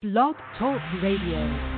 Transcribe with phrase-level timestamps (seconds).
[0.00, 1.77] Blog Talk Radio.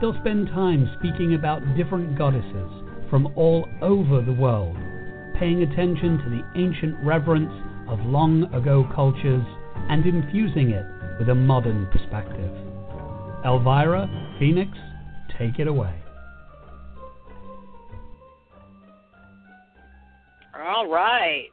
[0.00, 2.70] They'll spend time speaking about different goddesses
[3.10, 4.76] from all over the world,
[5.38, 7.52] paying attention to the ancient reverence
[7.88, 9.44] of long ago cultures
[9.88, 10.84] and infusing it
[11.18, 12.50] with a modern perspective.
[13.44, 14.70] Elvyra, Phoenix,
[15.38, 15.94] take it away.
[20.58, 21.50] All right.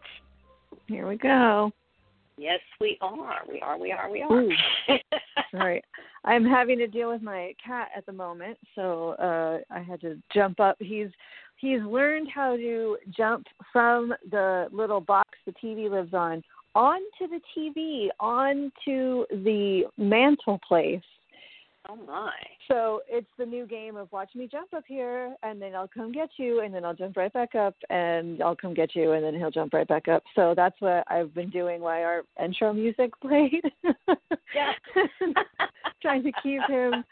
[0.88, 1.72] Here we go.
[2.38, 3.42] Yes, we are.
[3.48, 3.78] We are.
[3.78, 4.10] We are.
[4.10, 4.32] We are.
[4.32, 4.52] Ooh.
[5.52, 5.84] Sorry.
[6.24, 10.18] I'm having to deal with my cat at the moment, so uh I had to
[10.34, 10.78] jump up.
[10.80, 11.10] He's
[11.58, 16.44] he's learned how to jump from the little box the TV lives on
[16.76, 21.02] onto the TV, onto the mantle place.
[21.90, 22.32] Oh my.
[22.68, 26.12] So it's the new game of watch me jump up here, and then I'll come
[26.12, 29.24] get you, and then I'll jump right back up, and I'll come get you, and
[29.24, 30.24] then he'll jump right back up.
[30.36, 33.64] So that's what I've been doing while our intro music played.
[34.54, 34.74] Yeah.
[36.02, 37.06] Trying to keep him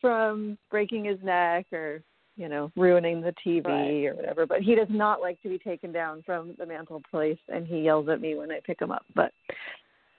[0.00, 2.02] from breaking his neck or
[2.36, 4.06] you know ruining the TV Right.
[4.06, 4.44] or whatever.
[4.46, 7.80] But he does not like to be taken down from the mantle place, and he
[7.80, 9.04] yells at me when I pick him up.
[9.14, 9.32] But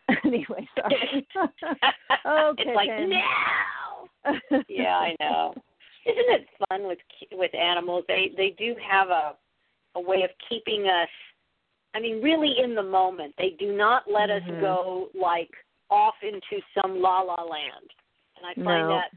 [0.25, 1.27] anyway, sorry.
[1.37, 3.11] okay, it's like Ken.
[4.67, 5.53] Yeah, I know.
[6.05, 6.99] Isn't it fun with
[7.31, 8.05] with animals?
[8.07, 9.35] They they do have a
[9.95, 11.09] a way of keeping us.
[11.93, 13.33] I mean, really in the moment.
[13.37, 14.35] They do not let Mhm.
[14.37, 15.51] us go like
[15.89, 17.93] off into some la la land.
[18.37, 18.89] And I find No.
[18.89, 19.11] that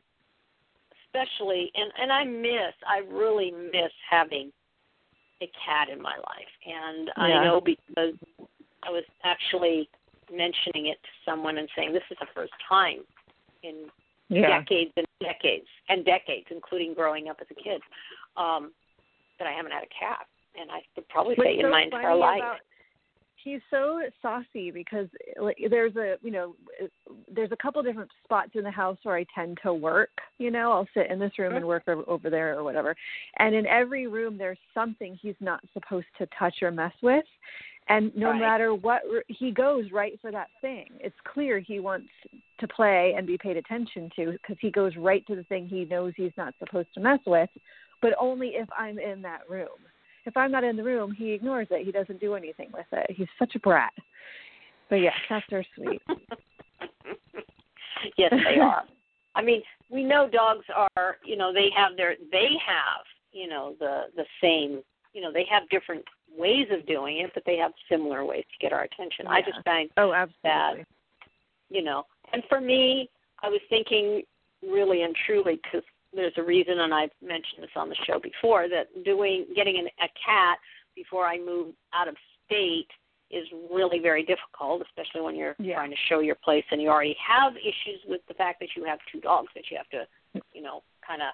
[1.04, 4.52] especially and and I miss I really miss having
[5.40, 6.52] a cat in my life.
[6.66, 8.14] And I know because
[8.82, 9.88] I was actually
[10.30, 13.04] mentioning it to someone and saying this is the first time
[13.62, 13.90] in
[14.28, 14.60] yeah.
[14.60, 17.80] decades and decades and decades, including growing up as a kid,
[18.36, 18.72] um,
[19.38, 20.26] that I haven't had a cat.
[20.60, 22.38] And I would probably What's say in my entire life.
[22.38, 22.58] about-
[23.42, 25.06] he's so saucy because
[25.40, 26.54] like, there's a you know
[27.32, 30.10] there's a couple different spots in the house where I tend to work.
[30.38, 32.94] You know, I'll sit in this room and work over, over there or whatever.
[33.38, 37.24] And in every room, there's something he's not supposed to touch or mess with.
[37.88, 38.40] And no Right.
[38.40, 40.90] matter what, he goes right for that thing.
[41.00, 42.10] It's clear he wants
[42.58, 45.86] to play and be paid attention to because he goes right to the thing he
[45.86, 47.50] knows he's not supposed to mess with,
[48.02, 49.68] but only if I'm in that room
[50.28, 51.84] if I'm not in the room, he ignores it.
[51.84, 53.10] He doesn't do anything with it.
[53.16, 53.92] He's such a brat.
[54.90, 56.02] But yeah, cats are sweet.
[58.18, 58.84] yes, they are.
[59.34, 63.74] I mean, we know dogs are, you know, they have their, they have, you know,
[63.78, 64.82] the the same,
[65.12, 66.04] you know, they have different
[66.36, 69.26] ways of doing it, but they have similar ways to get our attention.
[69.26, 70.84] I just find Oh, absolutely.
[71.70, 72.04] you know.
[72.32, 73.08] And for me,
[73.42, 74.22] I was thinking
[74.62, 75.82] really and truly because
[76.14, 79.86] there's a reason, and I've mentioned this on the show before, that doing getting an,
[80.02, 80.58] a cat
[80.94, 82.16] before I move out of
[82.46, 82.88] state
[83.30, 85.74] is really very difficult, especially when you're Yeah.
[85.76, 88.84] trying to show your place and you already have issues with the fact that you
[88.84, 90.06] have two dogs that you have to,
[90.54, 91.28] you know, kind of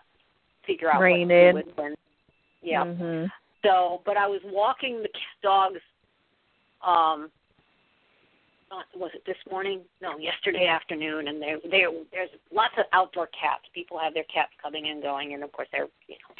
[0.66, 1.96] figure out Rein what to do with.
[2.62, 2.84] Yeah.
[2.84, 3.30] Mhm.
[3.64, 5.08] So, but I was walking the
[5.42, 5.80] dogs.
[6.86, 7.30] Um,
[8.70, 9.80] not, was it this morning?
[10.00, 13.64] No, yesterday afternoon, and there, there, there's lots of outdoor cats.
[13.74, 16.34] People have their cats coming and going, and of course they're, you know,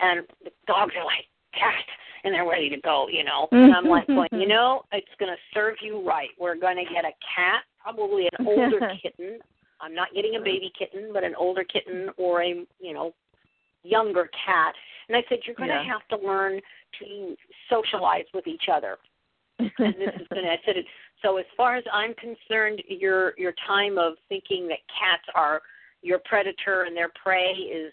[0.00, 1.84] and the dogs are like cat,
[2.24, 3.48] and they're ready to go, you know.
[3.52, 6.30] And I'm like going, you know, it's going to serve you right.
[6.38, 9.38] We're going to get a cat, probably an older kitten.
[9.80, 13.12] I'm not getting a baby kitten, but an older kitten or a, you know,
[13.82, 14.74] younger cat,
[15.08, 15.84] and I said you're going to Yeah.
[15.84, 16.60] have to learn
[17.00, 17.36] to
[17.68, 18.98] socialize with each other.
[19.58, 20.50] and this is going to.
[20.50, 20.86] I said it.
[21.22, 25.62] So as far as I'm concerned, your your time of thinking that cats are
[26.02, 27.92] your predator and their prey is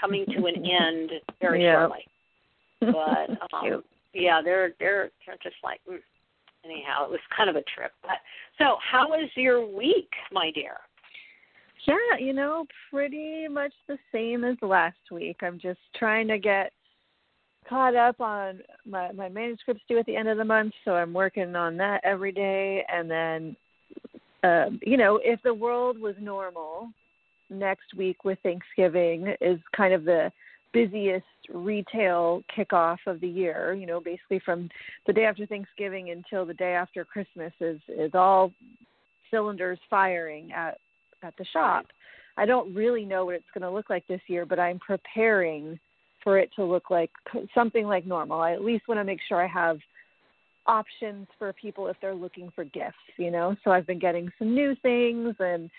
[0.00, 1.10] coming to an end
[1.40, 1.86] very Yeah.
[1.86, 2.06] shortly.
[2.80, 3.82] But um,
[4.12, 5.98] yeah, they're they're they're just like mm.
[6.64, 7.04] anyhow.
[7.04, 7.92] It was kind of a trip.
[8.02, 8.18] But
[8.58, 10.76] so, how was your week, my dear?
[11.86, 15.38] Yeah, you know, pretty much the same as last week.
[15.42, 16.72] I'm just trying to get
[17.68, 21.12] caught up on my my manuscripts due at the end of the month, so I'm
[21.12, 22.84] working on that every day.
[22.92, 23.56] And then,
[24.42, 26.90] um, you know, if the world was normal,
[27.48, 30.30] next week with Thanksgiving is kind of the
[30.72, 33.74] busiest retail kickoff of the year.
[33.74, 34.68] You know, basically from
[35.06, 38.52] the day after Thanksgiving until the day after Christmas is is all
[39.30, 40.78] cylinders firing at
[41.22, 41.86] at the shop.
[42.36, 45.78] I don't really know what it's going to look like this year, but I'm preparing
[46.22, 47.10] for it to look like
[47.54, 48.40] something like normal.
[48.40, 49.78] I at least want to make sure I have
[50.66, 53.56] options for people if they're looking for gifts, you know.
[53.64, 55.70] So I've been getting some new things and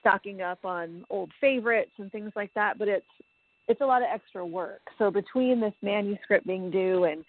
[0.00, 3.06] stocking up on old favorites and things like that, but it's
[3.68, 4.82] it's a lot of extra work.
[4.98, 7.24] So between this manuscript being due and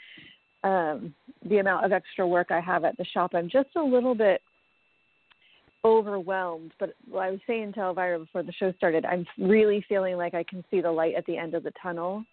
[0.63, 1.13] um
[1.47, 4.41] the amount of extra work I have at the shop, I'm just a little bit
[5.87, 6.73] overwhelmed.
[6.79, 10.43] But I was saying to Elvyra before the show started, I'm really feeling like I
[10.43, 12.23] can see the light at the end of the tunnel.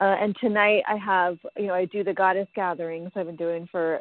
[0.00, 3.68] Uh, and tonight I have, you know, I do the goddess gatherings I've been doing
[3.70, 4.00] for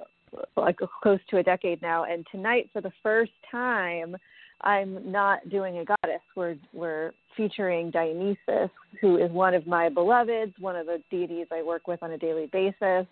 [0.56, 2.06] like close to a decade now.
[2.06, 4.16] And tonight, for the first time,
[4.62, 6.22] I'm not doing a goddess.
[6.36, 8.70] We're we're featuring Dionysus,
[9.02, 12.18] who is one of my beloveds, one of the deities I work with on a
[12.18, 13.08] daily basis.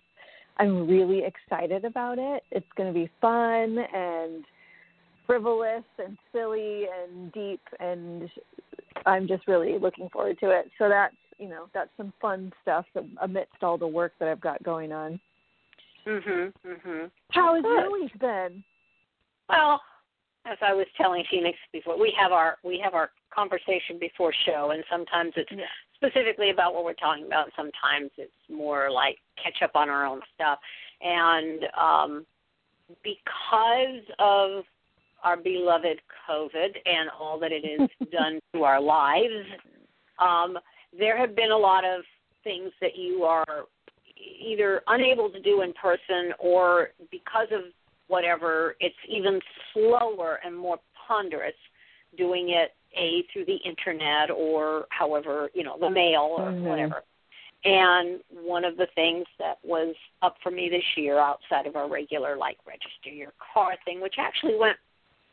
[0.60, 2.44] I'm really excited about it.
[2.52, 4.44] It's going to be fun and
[5.28, 8.30] frivolous and silly and deep and
[9.06, 10.72] I'm just really looking forward to it.
[10.80, 12.86] So that's, you know, that's some fun stuff
[13.22, 15.20] amidst all the work that I've got going on.
[16.06, 16.54] Mhm.
[16.66, 17.12] Mhm.
[17.32, 17.80] How has Good.
[17.84, 18.64] your week been?
[19.50, 19.84] Well,
[20.46, 24.72] as I was telling Phoenix before, we have our we have our conversation before show,
[24.72, 25.68] and sometimes it's Yeah.
[25.96, 27.46] specifically about what we're talking about.
[27.46, 30.60] and Sometimes it's more like catch up on our own stuff,
[31.02, 32.26] and um,
[33.04, 34.66] because of
[35.24, 36.00] our beloved
[36.30, 39.46] COVID and all that it has done to our lives,
[40.20, 40.58] um,
[40.98, 42.02] there have been a lot of
[42.44, 43.66] things that you are
[44.42, 47.62] either unable to do in person or because of
[48.08, 49.40] whatever, it's even
[49.74, 50.78] slower and more
[51.08, 51.54] ponderous
[52.18, 56.62] doing it a through the internet or however you know the mail or Mhm.
[56.64, 57.04] whatever.
[57.66, 61.88] And one of the things that was up for me this year outside of our
[61.88, 64.78] regular like register your car thing, which actually went,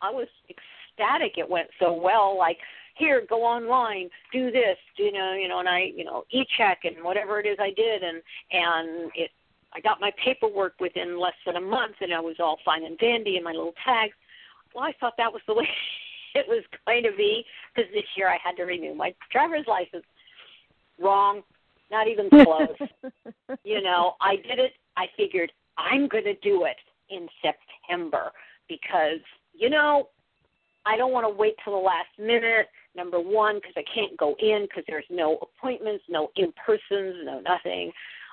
[0.02, 1.38] I was ecstatic.
[1.38, 2.36] It went so well.
[2.36, 2.58] Like
[2.96, 7.02] here, go online, do this, you know, you know, and I, you know, e-check and
[7.02, 9.30] whatever it is I did, and and it
[9.72, 12.96] I got my paperwork within less than a month, and I was all fine and
[12.98, 14.14] dandy, and my little tags.
[14.74, 15.68] Well, I thought that was the way
[16.34, 17.44] it was going to be
[17.74, 20.04] because this year I had to renew my driver's license.
[21.00, 21.42] Wrong,
[21.90, 22.88] not even close.
[23.64, 24.72] you know, I did it.
[24.96, 26.76] I figured I'm going to do it
[27.10, 28.30] in September
[28.68, 29.20] because
[29.54, 30.08] you know
[30.86, 32.68] I don't want to wait till the last minute.
[32.96, 37.40] Number one, because I can't go in because there's no appointments, no in persons, no
[37.40, 37.90] nothing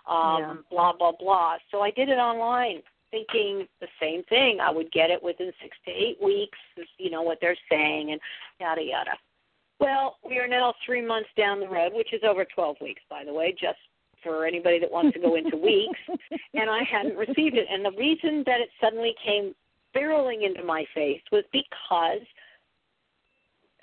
[0.07, 0.53] um, Yeah.
[0.69, 1.57] blah blah blah.
[1.71, 2.81] So I did it online,
[3.11, 4.59] thinking the same thing.
[4.59, 6.57] I would get it within six to eight weeks.
[6.97, 8.21] You know what they're saying, and
[8.59, 9.11] yada yada.
[9.79, 13.23] Well, we are now three months down the road, which is over twelve weeks, by
[13.23, 13.79] the way, just
[14.23, 15.99] for anybody that wants to go into weeks.
[16.53, 19.55] And I hadn't received it, and the reason that it suddenly came
[19.95, 22.25] barreling into my face was because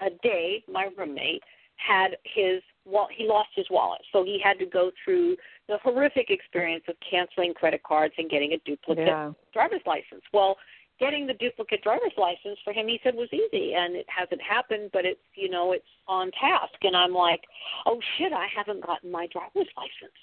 [0.01, 1.43] a day my roommate
[1.77, 5.37] had his well he lost his wallet so he had to go through
[5.69, 9.31] the horrific experience of canceling credit cards and getting a duplicate yeah.
[9.53, 10.57] driver's license well
[10.99, 14.91] getting the duplicate driver's license for him he said was easy and it hasn't happened
[14.93, 17.43] but it's you know it's on task and i'm like
[17.87, 20.19] oh shit i haven't gotten my driver's license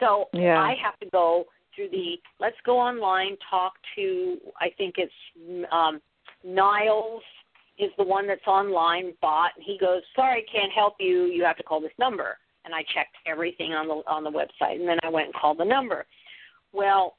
[0.00, 0.60] so Yeah.
[0.60, 1.44] i have to go
[1.76, 5.12] through the let's go online talk to i think it's
[5.70, 6.00] um
[6.44, 7.22] niles
[7.78, 11.24] is the one that's online bot and he goes sorry can't help you.
[11.26, 12.38] You have to call this number.
[12.64, 15.58] And i checked everything on the on the website and then i went and called
[15.58, 16.06] the number.
[16.72, 17.16] Well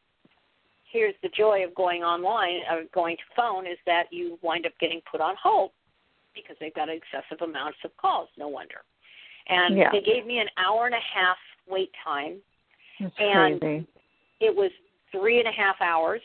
[0.92, 4.72] here's the joy of going online or going to phone is that you wind up
[4.80, 5.72] getting put on hold
[6.34, 8.82] because they've got excessive amounts of calls no wonder.
[9.48, 9.92] And Yeah.
[9.92, 11.38] they gave me an hour and a half
[11.68, 12.42] wait time.
[13.00, 13.88] That's And- crazy.
[14.39, 14.72] It was
[15.12, 16.22] three and a half hours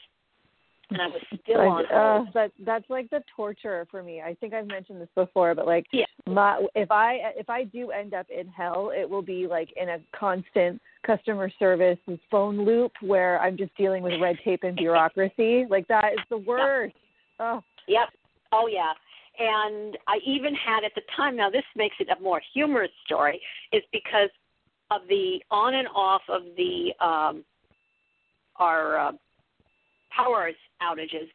[0.93, 2.29] and I was still on uh, hold.
[2.35, 4.21] that that's like the torture for me.
[4.21, 6.05] I think I've mentioned this before, but like Yeah.
[6.27, 9.89] my if I if I do end up in hell, it will be like in
[9.91, 11.99] a constant customer service
[12.31, 15.67] phone loop where I'm just dealing with red tape and bureaucracy.
[15.73, 16.95] Like that is the worst.
[17.41, 18.09] Oh, Yep.
[18.53, 18.93] Oh yeah.
[19.39, 21.37] And I even had at the time.
[21.37, 23.41] Now this makes it a more humorous story,
[23.73, 24.29] is because
[24.91, 27.45] of the on and off of the um,
[28.57, 29.13] our uh,
[30.15, 30.51] power
[30.83, 31.29] outages.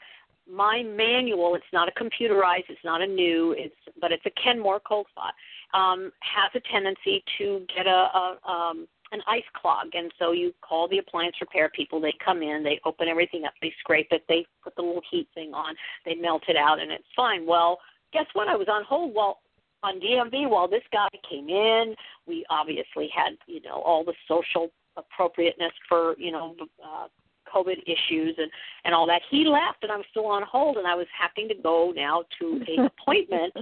[0.50, 4.80] My manual, it's not a computerized, it's not a new, it's but it's a Kenmore
[4.80, 5.34] cold spot,
[5.74, 10.54] um, has a tendency to get a, a um, an ice clog, and so you
[10.62, 12.00] call the appliance repair people.
[12.00, 15.28] They come in, they open everything up, they scrape it, they put the little heat
[15.34, 17.46] thing on, they melt it out, and it's fine.
[17.46, 17.80] Well,
[18.12, 18.48] guess what?
[18.48, 19.40] I was on hold while
[19.84, 21.96] on DMV while this guy came in.
[22.26, 27.08] We obviously had you know all the social appropriateness for you know uh,
[27.54, 28.52] COVID issues and
[28.86, 29.22] and all that.
[29.30, 32.24] He left, and I was still on hold, and I was having to go now
[32.40, 33.54] to a appointment.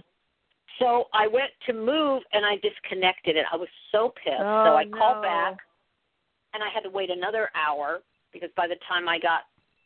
[0.79, 3.45] So I went to move, and I disconnected it.
[3.51, 4.35] I was so pissed.
[4.39, 5.57] Oh, so I called back,
[6.53, 8.01] and I had to wait another hour
[8.33, 9.41] because by the time I got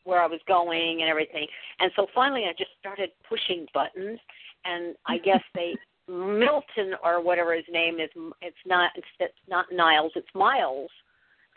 [0.05, 1.45] where I was going and everything,
[1.79, 4.19] and so finally I just started pushing buttons,
[4.65, 5.75] and I guess they
[6.07, 8.09] Milton or whatever his name is.
[8.41, 8.91] It's not.
[8.95, 10.11] It's, it's not Niles.
[10.15, 10.89] It's Miles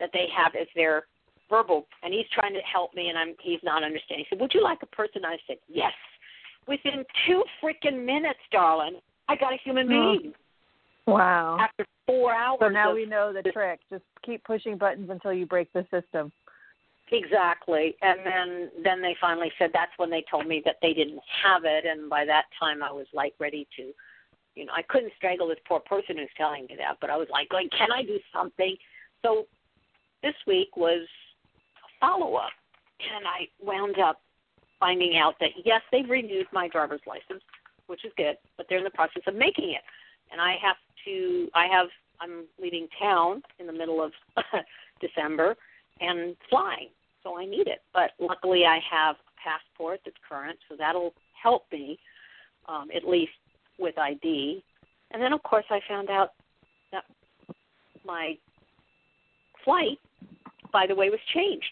[0.02, 1.04] that they have as their
[1.48, 4.26] verbal, and he's trying to help me, and I'm he's not understanding.
[4.28, 5.94] He said, "Would you like a person?" I said, "Yes."
[6.66, 10.18] Within two freaking minutes, darling, I got a human Oh.
[10.18, 10.34] being
[11.06, 11.58] wow.
[11.58, 12.58] after four hours.
[12.60, 13.80] So now of, we know the trick.
[13.90, 16.32] Just keep pushing buttons until you break the system.
[17.10, 17.96] Exactly.
[18.02, 21.64] And then then they finally said that's when they told me that they didn't have
[21.64, 23.92] it and by that time I was like ready to
[24.54, 27.28] you know, I couldn't strangle this poor person who's telling me that, but I was
[27.30, 28.76] like going, Can I do something?
[29.22, 29.46] So
[30.22, 31.06] this week was
[31.76, 32.52] a follow up
[33.14, 34.20] and I wound up
[34.78, 37.42] finding out that yes, they've renewed my driver's license,
[37.86, 39.82] which is good, but they're in the process of making it.
[40.30, 41.88] And I have to I have
[42.20, 44.12] I'm leaving town in the middle of
[45.00, 45.56] December
[46.00, 46.88] and flying.
[47.22, 47.82] So I need it.
[47.92, 51.98] But luckily I have a passport that's current, so that'll help me,
[52.68, 53.32] um, at least
[53.78, 54.64] with ID.
[55.10, 56.30] And then of course I found out
[56.92, 57.04] that
[58.04, 58.36] my
[59.64, 59.98] flight,
[60.72, 61.66] by the way, was changed.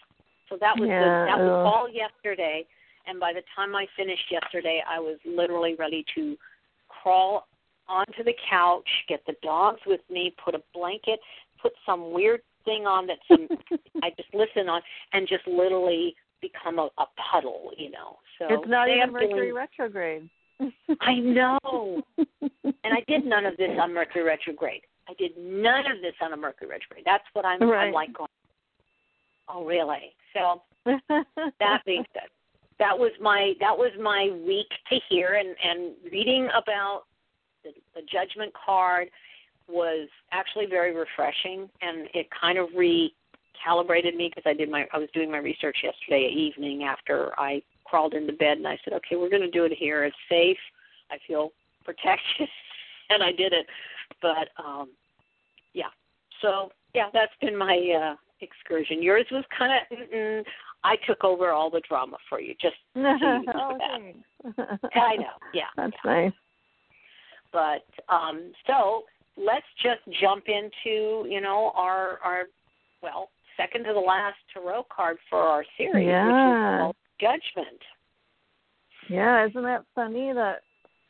[0.49, 2.65] So that was Yeah, the, that was all yesterday.
[3.07, 6.37] And by the time I finished yesterday, I was literally ready to
[6.89, 7.47] crawl
[7.87, 11.19] onto the couch, get the dogs with me, put a blanket,
[11.61, 13.47] put some weird thing on that some
[14.03, 14.81] I just listen on,
[15.13, 18.17] and just literally become a, a puddle, you know.
[18.39, 20.29] So it's not even Mercury retrograde.
[21.01, 24.81] I know, and I did none of this on Mercury retrograde.
[25.09, 27.03] I did none of this on a Mercury retrograde.
[27.05, 27.87] That's what I'm, Right.
[27.87, 28.29] I'm like going.
[29.53, 30.13] Oh, really?
[30.33, 32.29] So that being said,
[32.79, 37.03] that was my that was my week to hear and and reading about
[37.63, 39.09] the, the judgment card
[39.69, 44.97] was actually very refreshing and it kind of recalibrated me because I did my I
[44.97, 49.15] was doing my research yesterday evening after I crawled into bed and I said okay
[49.15, 50.03] we're going to do it here.
[50.03, 50.57] It's safe.
[51.11, 51.51] I feel
[51.85, 52.47] protected.
[53.13, 53.65] And I did it.
[54.21, 54.89] But um
[55.73, 55.91] yeah.
[56.41, 60.45] So yeah that's been my uh excursion yours was kind of
[60.83, 63.77] I took over all the drama for you just oh.
[64.95, 66.31] I know yeah That's nice.
[67.53, 69.03] but um so
[69.37, 72.43] let's just jump into you know our our
[73.03, 76.25] well second to the last tarot card for our series Yeah.
[76.25, 77.81] which is called judgment
[79.09, 80.61] Yeah, isn't that funny that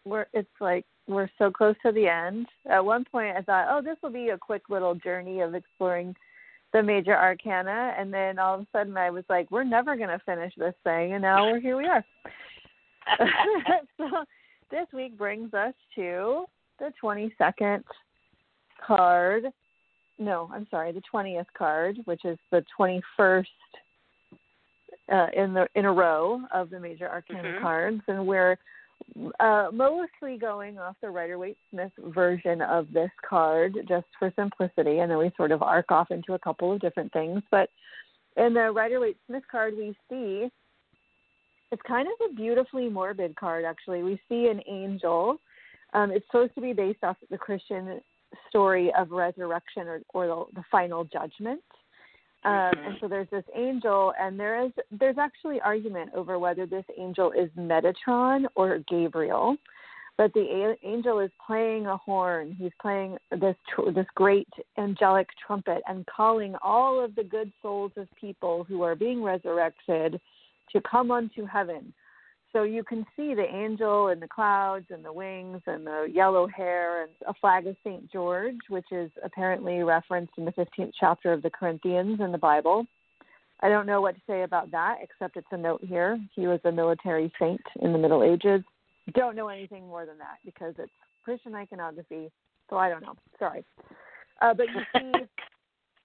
[0.06, 2.46] we're it's like we're so close to the end.
[2.70, 6.16] At one point I thought, oh, this will be a quick little journey of exploring
[6.74, 10.10] the major arcana and then all of a sudden I was like, we're never going
[10.10, 12.04] to finish this thing and now we're here we are.
[13.98, 14.10] so
[14.70, 16.46] this week brings us to
[16.80, 17.84] the 22nd
[18.86, 19.46] card.
[20.18, 23.46] No, I'm sorry, the 20th card, which is the 21st
[25.12, 27.62] uh, in the in a row of the major arcana Mhm.
[27.62, 28.58] cards, and we're
[29.40, 35.00] uh, mostly going off the Rider Waite Smith version of this card just for simplicity,
[35.00, 37.42] and then we sort of arc off into a couple of different things.
[37.52, 37.70] But
[38.38, 40.50] in the Rider Waite Smith card, we see
[41.72, 43.66] it's kind of a beautifully morbid card.
[43.66, 45.38] Actually, we see an angel.
[45.94, 48.02] Um, it's supposed to be based off the Christian
[48.50, 51.62] story of resurrection or, or the, the final judgment.
[52.44, 56.86] Um, and so there's this angel, and there is there's actually argument over whether this
[56.98, 59.58] angel is Metatron or Gabriel.
[60.18, 62.56] But the a- angel is playing a horn.
[62.58, 67.92] He's playing this tr- this great angelic trumpet and calling all of the good souls
[67.96, 70.20] of people who are being resurrected
[70.72, 71.94] to come unto heaven.
[72.54, 76.48] So you can see the angel and the clouds and the wings and the yellow
[76.48, 78.12] hair and a flag of St.
[78.12, 82.86] George, which is apparently referenced in the 15th chapter of the Corinthians in the Bible.
[83.62, 86.20] I don't know what to say about that, except it's a note here.
[86.36, 88.64] He was a military saint in the Middle Ages.
[89.14, 90.92] Don't know anything more than that because it's
[91.24, 92.32] Christian iconography,
[92.70, 93.16] so I don't know.
[93.40, 93.64] Sorry.
[94.42, 95.26] Uh, but you see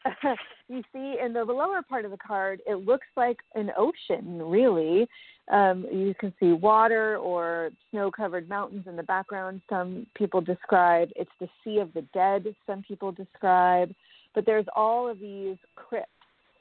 [0.68, 5.06] you see in the lower part of the card, it looks like an ocean, really.
[5.52, 9.60] Um, you can see water or snow covered mountains in the background.
[9.68, 13.94] Some people describe it's the Sea of the Dead, some people describe.
[14.34, 16.10] But there's all of these crypts,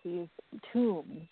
[0.03, 0.27] these
[0.71, 1.27] tombs,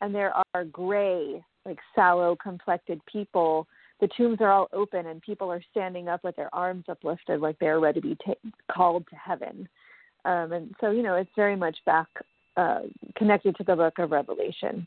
[0.00, 3.66] and there are gray, like sallow complected people.
[4.00, 7.58] The tombs are all open, and people are standing up with their arms uplifted, like
[7.58, 9.68] they're ready to be ta- called to heaven.
[10.24, 12.08] Um, and so, you know, it's very much back
[12.56, 12.80] uh,
[13.16, 14.86] connected to the book of Revelation.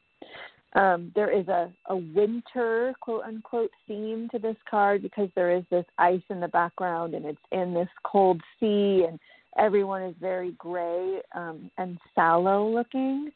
[0.76, 5.64] Um, there is a, a winter, quote unquote, theme to this card because there is
[5.70, 9.20] this ice in the background and it's in this cold sea, and
[9.58, 13.32] everyone is very gray um, and sallow looking.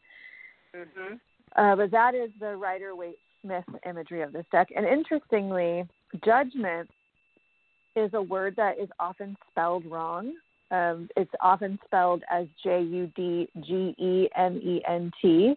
[0.76, 1.14] Mm-hmm.
[1.56, 4.70] Uh, but that is the Rider Waite Smith imagery of this deck.
[4.76, 5.88] And interestingly,
[6.26, 6.90] judgment
[7.96, 10.34] is a word that is often spelled wrong.
[10.70, 15.56] Um, it's often spelled as J U D G E M E N T.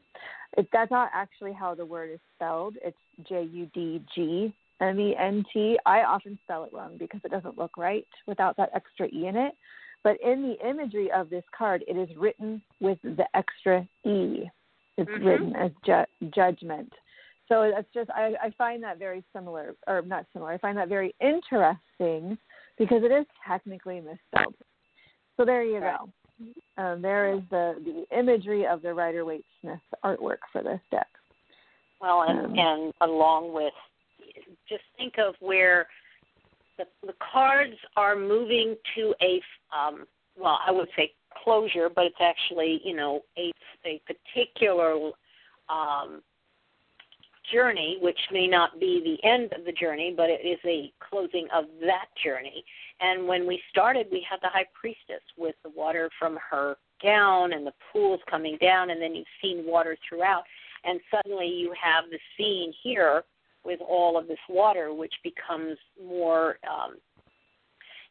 [0.73, 2.77] That's not actually how the word is spelled.
[2.85, 2.97] It's
[3.29, 5.79] J U D G M E N T.
[5.85, 9.37] I often spell it wrong because it doesn't look right without that extra E in
[9.37, 9.55] it.
[10.03, 14.49] But in the imagery of this card, it is written with the extra E.
[14.97, 15.27] It's mm-hmm.
[15.27, 16.93] written as ju- judgment.
[17.49, 20.89] So that's just, I, I find that very similar, or not similar, I find that
[20.89, 22.39] very interesting
[22.79, 24.55] because it is technically misspelled.
[25.41, 26.11] So there you go.
[26.77, 31.07] Um, there is the, the imagery of the Rider Waite Smith artwork for this deck.
[31.99, 33.73] Well, and, um, and along with,
[34.69, 35.87] just think of where
[36.77, 39.41] the, the cards are moving to a,
[39.75, 40.05] um,
[40.39, 41.11] well, I would say
[41.43, 43.51] closure, but it's actually, you know, a,
[43.87, 44.93] a particular
[45.71, 46.21] um,
[47.53, 51.47] journey, which may not be the end of the journey, but it is a closing
[51.55, 52.65] of that journey.
[53.01, 57.53] And when we started, we had the high priestess with the water from her gown
[57.53, 60.43] and the pools coming down, and then you've seen water throughout.
[60.85, 63.25] And suddenly you have the scene here
[63.65, 66.59] with all of this water, which becomes more.
[66.69, 66.97] Um,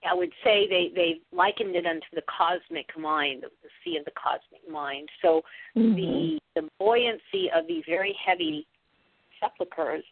[0.10, 4.12] I would say they they likened it unto the cosmic mind, the sea of the
[4.12, 5.10] cosmic mind.
[5.22, 5.42] So
[5.76, 5.96] mm-hmm.
[5.96, 8.66] the the buoyancy of these very heavy
[9.40, 10.04] sepulchres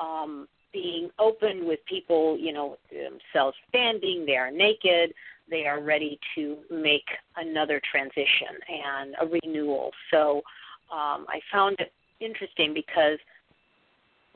[0.00, 5.12] um, being open with people, you know, themselves standing, they are naked,
[5.48, 9.92] they are ready to make another transition and a renewal.
[10.10, 10.42] So
[10.92, 13.18] um, I found it interesting because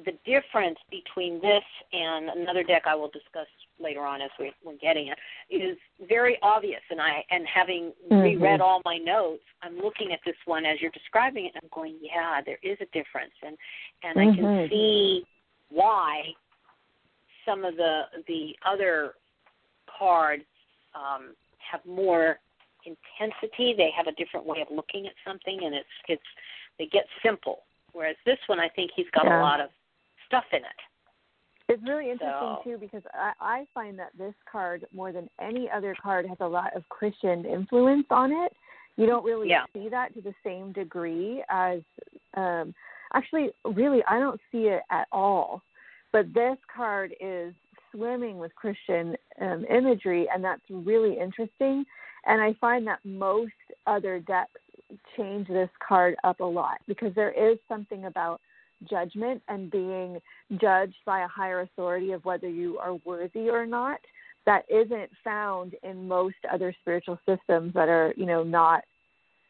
[0.05, 3.47] the difference between this and another deck I will discuss
[3.81, 5.19] later on as we, we're getting it
[5.57, 5.77] is
[6.09, 8.21] very obvious and I and having mm-hmm.
[8.21, 11.71] reread all my notes, I'm looking at this one as you're describing it and I'm
[11.75, 13.57] going, Yeah, there is a difference and
[14.03, 14.31] and mm-hmm.
[14.31, 14.73] I can mm-hmm.
[14.73, 15.25] see
[15.71, 16.23] why
[17.47, 19.15] some of the the other
[19.99, 20.45] cards
[20.95, 22.39] um, have more
[22.85, 23.75] intensity.
[23.77, 26.23] They have a different way of looking at something, and it's it's
[26.79, 27.61] they get simple.
[27.93, 29.41] Whereas this one, I think he's got yeah.
[29.41, 29.71] a lot of
[30.27, 30.81] stuff in it.
[31.71, 32.61] It's really interesting so.
[32.65, 36.49] too because I, I find that this card more than any other card has a
[36.49, 38.53] lot of Christian influence on it.
[38.97, 39.65] You don't really yeah.
[39.73, 41.81] see that to the same degree as
[42.37, 42.75] um
[43.15, 45.63] actually really I don't see it at all
[46.13, 47.55] but this card is
[47.93, 51.85] swimming with Christian um, imagery, and that's really interesting.
[52.27, 53.53] And I find that most
[53.87, 54.51] other decks
[55.17, 58.41] change this card up a lot because there is something about
[58.89, 60.21] judgment and being
[60.61, 64.01] judged by a higher authority of whether you are worthy or not
[64.47, 68.83] that isn't found in most other spiritual systems that are you know not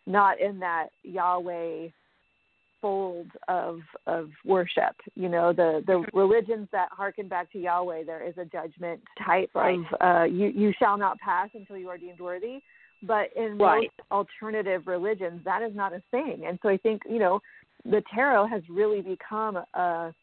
[0.07, 1.89] not in that Yahweh
[2.81, 4.97] fold of of worship.
[5.15, 9.51] You know, the the religions that harken back to Yahweh, there is a judgment type
[9.55, 9.79] right.
[9.79, 12.61] of uh, you you shall not pass until you are deemed worthy.
[13.03, 13.89] But in right.
[13.89, 16.45] most alternative religions, that is not a thing.
[16.47, 17.41] And so I think you know
[17.85, 20.15] the tarot has really become a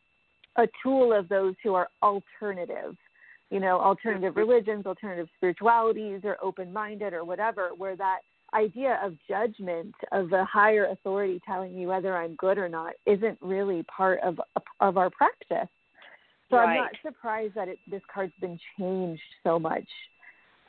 [0.58, 2.96] a tool of those who are alternative.
[3.50, 4.50] You know, alternative Mm-hmm.
[4.50, 8.20] religions, alternative spiritualities, or open minded, or whatever, where that
[8.54, 13.38] idea of judgment of a higher authority telling you whether I'm good or not isn't
[13.42, 14.40] really part of
[14.80, 15.70] of our practice.
[16.50, 16.70] So right.
[16.70, 19.88] I'm not surprised that it, this card's been changed so much.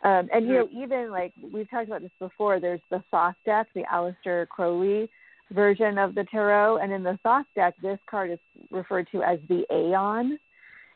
[0.04, 3.66] Um, and you know, even like we've talked about this before, there's the Thoth deck,
[3.74, 5.08] the Aleister Crowley
[5.52, 8.38] version of the tarot, and in the Thoth deck, this card is
[8.70, 10.38] referred to as the Aeon,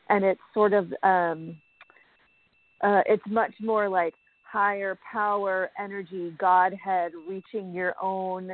[0.09, 1.55] and it's sort of um,
[2.81, 4.13] uh, it's much more like
[4.43, 8.51] higher power, energy, Godhead, reaching your own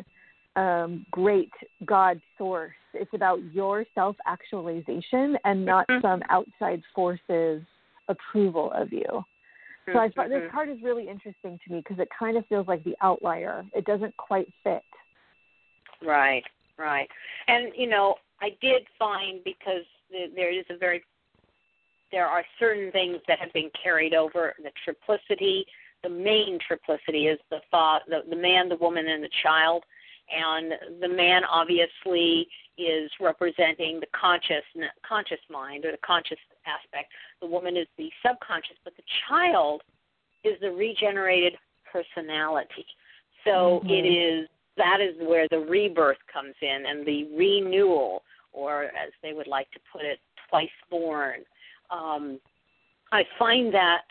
[0.56, 1.52] um, great
[1.86, 2.74] God source.
[2.94, 6.06] It's about your self actualization and not mm-hmm.
[6.06, 7.62] some outside forces
[8.08, 9.24] approval of you.
[9.94, 10.52] So I thought this mm-hmm.
[10.52, 13.66] card is really interesting to me because it kind of feels like the outlier.
[13.74, 14.84] It doesn't quite fit.
[16.04, 16.44] Right,
[16.78, 17.08] right.
[17.48, 19.84] And you know, I did find because
[20.36, 21.04] there is a very
[22.12, 24.56] there are certain things that have been carried over.
[24.64, 25.64] The triplicity,
[26.04, 29.84] the main triplicity is the thought, the, the man, the woman, and the child.
[30.36, 34.64] And the man obviously is representing the conscious
[35.08, 37.12] conscious mind or the conscious aspect.
[37.42, 39.82] The woman is the subconscious, but the child
[40.44, 41.54] is the regenerated
[41.92, 42.86] personality.
[43.44, 43.90] So mm-hmm.
[43.90, 49.34] it is that is where the rebirth comes in and the renewal, or as they
[49.34, 51.42] would like to put it, twice born.
[51.92, 52.40] Um,
[53.12, 54.06] I find that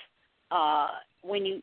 [0.52, 0.88] uh,
[1.22, 1.60] when you,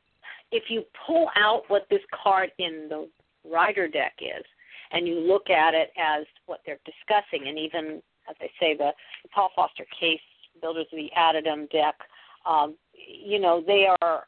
[0.52, 3.08] if you pull out what this card in the
[3.50, 4.44] rider deck is,
[4.92, 8.92] and you look at it as what they're discussing, and even as I say, the,
[9.34, 10.20] Paul Foster Case
[10.62, 11.96] Builders of the Adytum deck,
[12.46, 14.26] um, you know, they are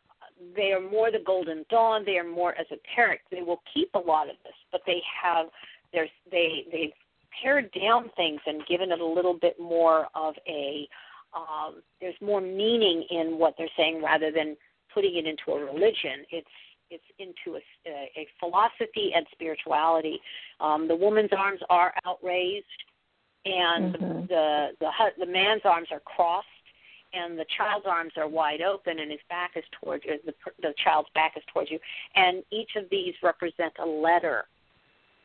[0.55, 2.03] they are more the Golden Dawn.
[2.05, 3.21] They are more esoteric.
[3.31, 5.47] They will keep a lot of this, but they have
[5.93, 6.93] there's they they've
[7.41, 10.87] pared down things and given it a little bit more of a
[11.35, 14.55] um, there's more meaning in what they're saying rather than
[14.93, 16.25] putting it into a religion.
[16.31, 16.47] It's
[16.89, 20.19] it's into a, a philosophy and spirituality.
[20.59, 22.65] Um, the woman's arms are outraised,
[23.45, 24.25] and mm-hmm.
[24.27, 26.47] the the the man's arms are crossed,
[27.13, 30.17] and the child's arms are wide open, and his back is towards you.
[30.25, 31.79] The the child's back is towards you,
[32.15, 34.45] and each of these represent a letter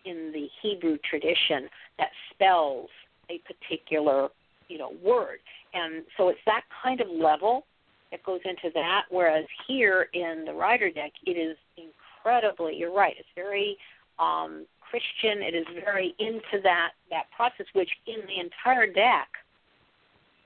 [0.05, 1.68] in the Hebrew tradition
[1.99, 2.88] that spells
[3.31, 4.29] a particular
[4.68, 5.38] you know word,
[5.75, 7.64] and so it's that kind of level
[8.11, 9.03] that goes into that.
[9.11, 12.77] Whereas here in the rider deck, it is incredibly.
[12.77, 13.14] You're right.
[13.18, 13.77] It's very
[14.18, 15.42] um, Christian.
[15.42, 19.29] It is very into that that process, which in the entire deck,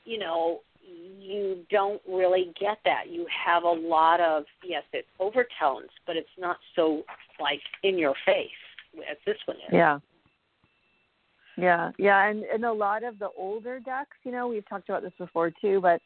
[0.04, 3.08] you know, you don't really get that.
[3.10, 7.02] You have a lot of yes, it's overtones, but it's not so
[7.40, 8.48] like in your face
[9.10, 9.72] as this one is.
[9.72, 9.98] Yeah.
[11.58, 15.00] Yeah, yeah, and and a lot of the older decks, you know, we've talked about
[15.00, 16.02] this before too, but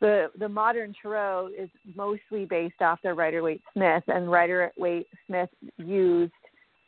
[0.00, 5.08] the the modern tarot is mostly based off the Rider Waite Smith, and Rider Waite
[5.26, 5.48] Smith
[5.78, 6.32] used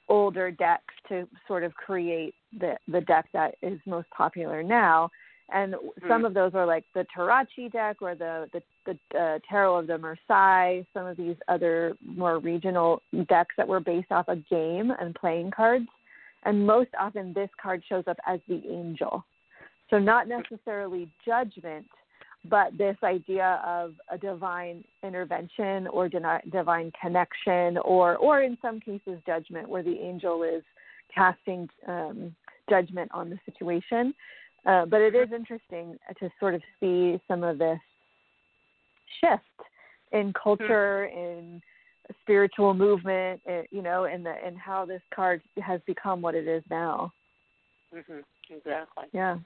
[0.08, 5.08] older decks to sort of create the the deck that is most popular now.
[5.52, 6.08] And mm-hmm.
[6.08, 9.86] some of those are like the Tarocchi deck or the the, the uh, Tarot of
[9.86, 10.84] the Marseille.
[10.94, 15.50] Some of these other more regional decks that were based off a game and playing
[15.50, 15.86] cards.
[16.44, 19.24] And most often, this card shows up as the angel.
[19.90, 21.86] So not necessarily judgment,
[22.48, 29.20] but this idea of a divine intervention or divine connection, or or in some cases
[29.26, 30.64] judgment, where the angel is
[31.14, 32.34] casting um,
[32.68, 34.14] judgment on the situation.
[34.64, 37.79] Uh, but it is interesting to sort of see some of this
[39.20, 39.42] shift
[40.12, 41.61] in culture, in
[42.22, 46.46] spiritual movement, eh, you know, and the and how this card has become what it
[46.46, 47.12] is now.
[47.92, 48.22] Mhm.
[48.51, 49.05] Exactly.
[49.12, 49.38] Yeah.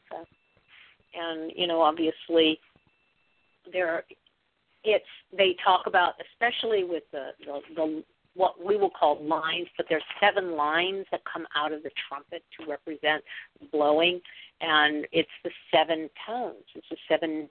[1.14, 2.60] And you know, obviously,
[3.72, 4.04] there are,
[4.84, 5.04] it's
[5.36, 10.04] they talk about especially with the, the the what we will call lines, but there's
[10.20, 13.24] seven lines that come out of the trumpet to represent
[13.72, 14.20] blowing,
[14.60, 16.64] and it's the seven tones.
[16.74, 17.48] It's the seven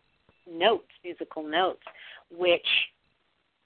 [0.49, 1.83] notes, musical notes,
[2.31, 2.67] which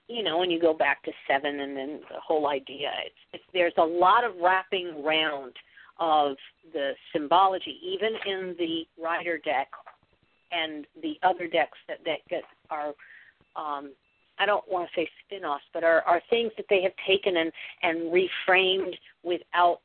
[0.07, 3.43] you know, when you go back to seven and then the whole idea, it's, it's
[3.53, 5.53] there's a lot of wrapping around
[5.99, 6.35] of
[6.73, 9.67] the symbology, even in the rider deck
[10.51, 12.93] and the other decks that that get are
[13.55, 13.91] um,
[14.39, 17.51] I don't want to say spin-offs, but are, are things that they have taken and
[17.83, 19.81] and reframed without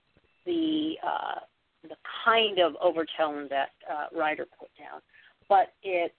[0.47, 1.41] the uh,
[1.89, 5.01] the kind of overtone that uh, Rider put down.
[5.49, 6.15] But it's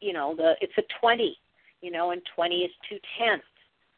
[0.00, 1.36] you know the it's a twenty,
[1.82, 3.44] you know, and twenty is two tenths.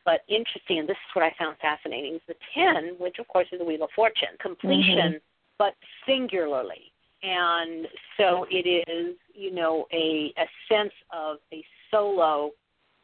[0.04, 3.46] But interesting, and this is what I found fascinating, is the ten, which of course
[3.52, 5.16] is the Wheel of Fortune, completion, mm-hmm.
[5.58, 5.74] but
[6.06, 12.50] singularly and so it is you know a a sense of a solo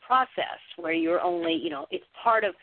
[0.00, 2.54] process where you're only you know it's part of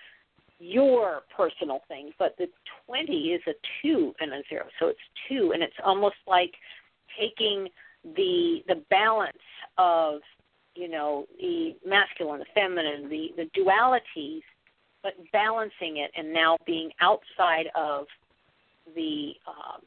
[0.60, 2.48] your personal thing but the
[2.88, 6.54] 20 is a 2 and a 0 so it's 2 and it's almost like
[7.20, 7.68] taking
[8.16, 9.38] the the balance
[9.78, 10.22] of
[10.76, 14.42] you know the masculine the feminine the the dualities
[15.04, 18.06] but balancing it and now being outside of
[18.96, 19.82] the um,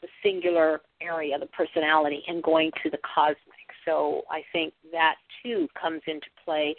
[0.00, 3.38] the singular area, the personality, and going to the cosmic.
[3.84, 6.76] So I think that too comes into play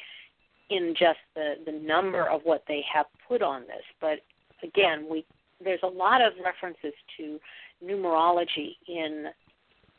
[0.70, 3.84] in just the the number of what they have put on this.
[4.00, 4.20] But
[4.64, 5.26] again, we
[5.64, 7.40] there's a lot of references to
[7.84, 9.26] numerology in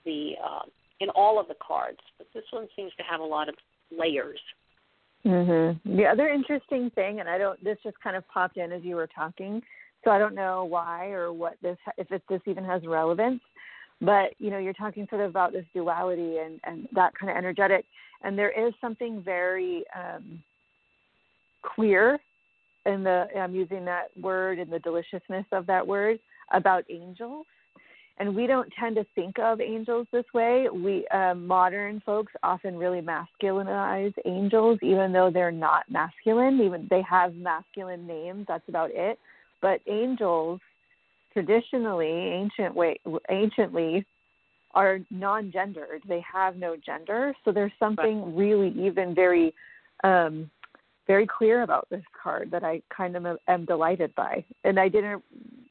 [0.05, 0.63] the uh,
[1.01, 3.55] in all of the cards, but this one seems to have a lot of
[3.91, 4.41] layers.
[5.27, 5.97] Mm-hmm.
[5.97, 8.97] The other interesting thing, and I don't, this just kind of popped in as you
[8.97, 9.61] were talking,
[10.05, 13.41] so I don't know why or what this, if it, this even has relevance.
[14.01, 17.37] But you know, you're talking sort of about this duality and and that kind of
[17.37, 17.85] energetic,
[18.23, 20.43] and there is something very um,
[21.63, 22.19] queer
[22.87, 23.27] and the.
[23.37, 26.19] I'm using that word and the deliciousness of that word
[26.53, 27.47] about angels
[28.21, 30.67] and we don't tend to think of angels this way.
[30.71, 36.61] We um, modern folks often really masculinize angels, even though they're not masculine.
[36.61, 38.45] Even they have masculine names.
[38.47, 39.19] That's about it.
[39.63, 40.61] But angels,
[41.33, 44.05] traditionally, ancient way, anciently,
[44.73, 46.03] are non-gendered.
[46.07, 47.35] They have no gender.
[47.43, 49.55] So there's something really even very
[50.05, 50.51] um,
[51.11, 54.45] very clear about this card that I kind of am delighted by.
[54.63, 55.25] And I didn't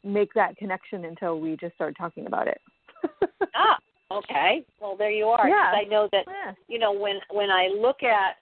[0.04, 2.60] make that connection until we just started talking about it.
[3.56, 3.78] ah,
[4.12, 4.66] okay.
[4.82, 5.48] Well, there you are.
[5.48, 5.72] Yeah.
[5.74, 6.52] I know that yeah.
[6.68, 8.36] you know when when I look at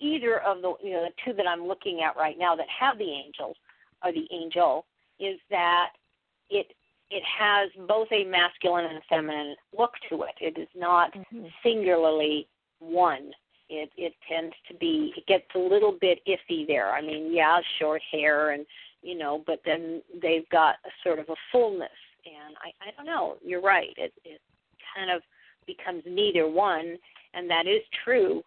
[0.00, 2.96] either of the you know the two that I'm looking at right now that have
[2.96, 3.56] the angels
[4.02, 4.86] or the angel
[5.20, 5.90] is that
[6.48, 6.68] it
[7.10, 10.36] it has both a masculine and a feminine look to it.
[10.40, 11.44] It is not mm-hmm.
[11.62, 13.32] singularly one
[13.72, 16.90] it it tends to be it gets a little bit iffy there.
[16.90, 18.66] I mean, yeah, short hair and
[19.02, 21.88] you know, but then they've got a sort of a fullness
[22.24, 23.94] and I I don't know, you're right.
[23.96, 24.40] It it
[24.94, 25.22] kind of
[25.66, 26.96] becomes neither one
[27.34, 28.42] and that is true.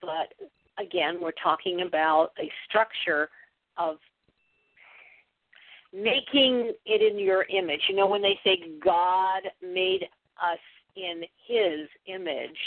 [0.00, 0.32] But
[0.78, 3.28] again, we're talking about a structure
[3.76, 3.96] of
[5.92, 7.80] making it in your image.
[7.88, 10.04] You know, when they say God made
[10.42, 10.58] us
[10.94, 12.58] in his image,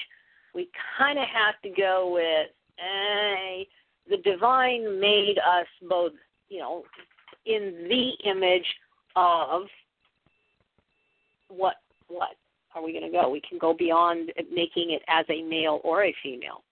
[0.54, 2.48] we kind of have to go with
[2.80, 3.64] eh,
[4.10, 6.14] the divine made us both,
[6.50, 6.84] you know,
[7.46, 8.66] in the image
[9.16, 9.64] of
[11.50, 11.76] what
[12.08, 12.30] what
[12.76, 13.30] are we going to go?
[13.30, 16.64] We can go beyond making it as a male or a female.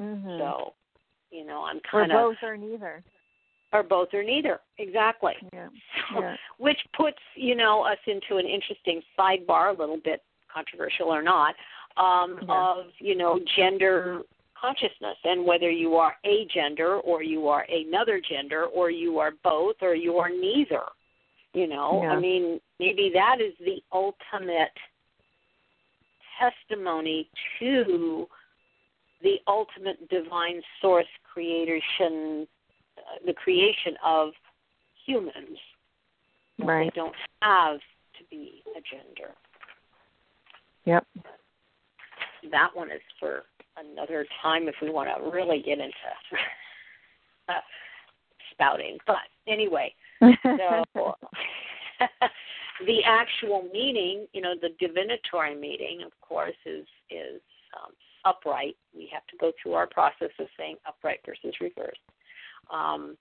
[0.00, 0.38] Mm-hmm.
[0.38, 0.74] So,
[1.30, 3.02] you know, I'm kind of or both or neither.
[3.72, 5.32] Or both or neither, exactly.
[5.52, 5.68] Yeah.
[6.12, 6.36] So, yeah.
[6.58, 11.54] Which puts you know us into an interesting sidebar, a little bit controversial or not,
[11.96, 12.74] um, yeah.
[12.76, 14.22] of you know gender
[14.60, 19.32] consciousness and whether you are a gender or you are another gender or you are
[19.42, 20.82] both or you are neither.
[21.52, 22.10] You know, yeah.
[22.10, 24.72] I mean, maybe that is the ultimate
[26.40, 27.28] testimony
[27.60, 28.26] to
[29.22, 32.48] the ultimate divine source creation,
[32.98, 34.30] uh, the creation of
[35.06, 35.58] humans.
[36.58, 36.90] Right.
[36.92, 39.32] They don't have to be a gender.
[40.86, 41.06] Yep
[42.50, 43.44] that one is for
[43.76, 45.88] another time if we want to really get into
[47.48, 47.52] uh,
[48.52, 48.98] spouting.
[49.06, 49.16] But
[49.48, 50.84] anyway, so
[52.86, 57.40] the actual meaning, you know, the divinatory meaning, of course, is is
[57.76, 57.92] um,
[58.24, 58.76] upright.
[58.94, 61.98] We have to go through our process of saying upright versus reversed.
[62.72, 63.16] Um,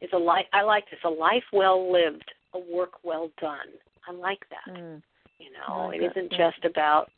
[0.00, 0.46] is a life.
[0.52, 1.00] I like this.
[1.04, 3.68] A life well lived, a work well done.
[4.08, 4.74] I like that.
[4.74, 5.02] Mm.
[5.38, 6.50] You know, like it that, isn't yeah.
[6.50, 7.10] just about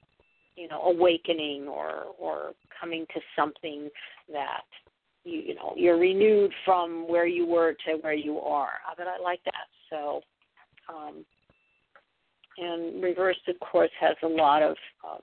[0.56, 3.88] you know awakening or or coming to something
[4.32, 4.64] that
[5.24, 8.72] you you know you're renewed from where you were to where you are.
[8.96, 9.66] But i like that.
[9.90, 10.20] So
[10.88, 11.24] um
[12.58, 14.76] and reverse of course has a lot of,
[15.08, 15.22] of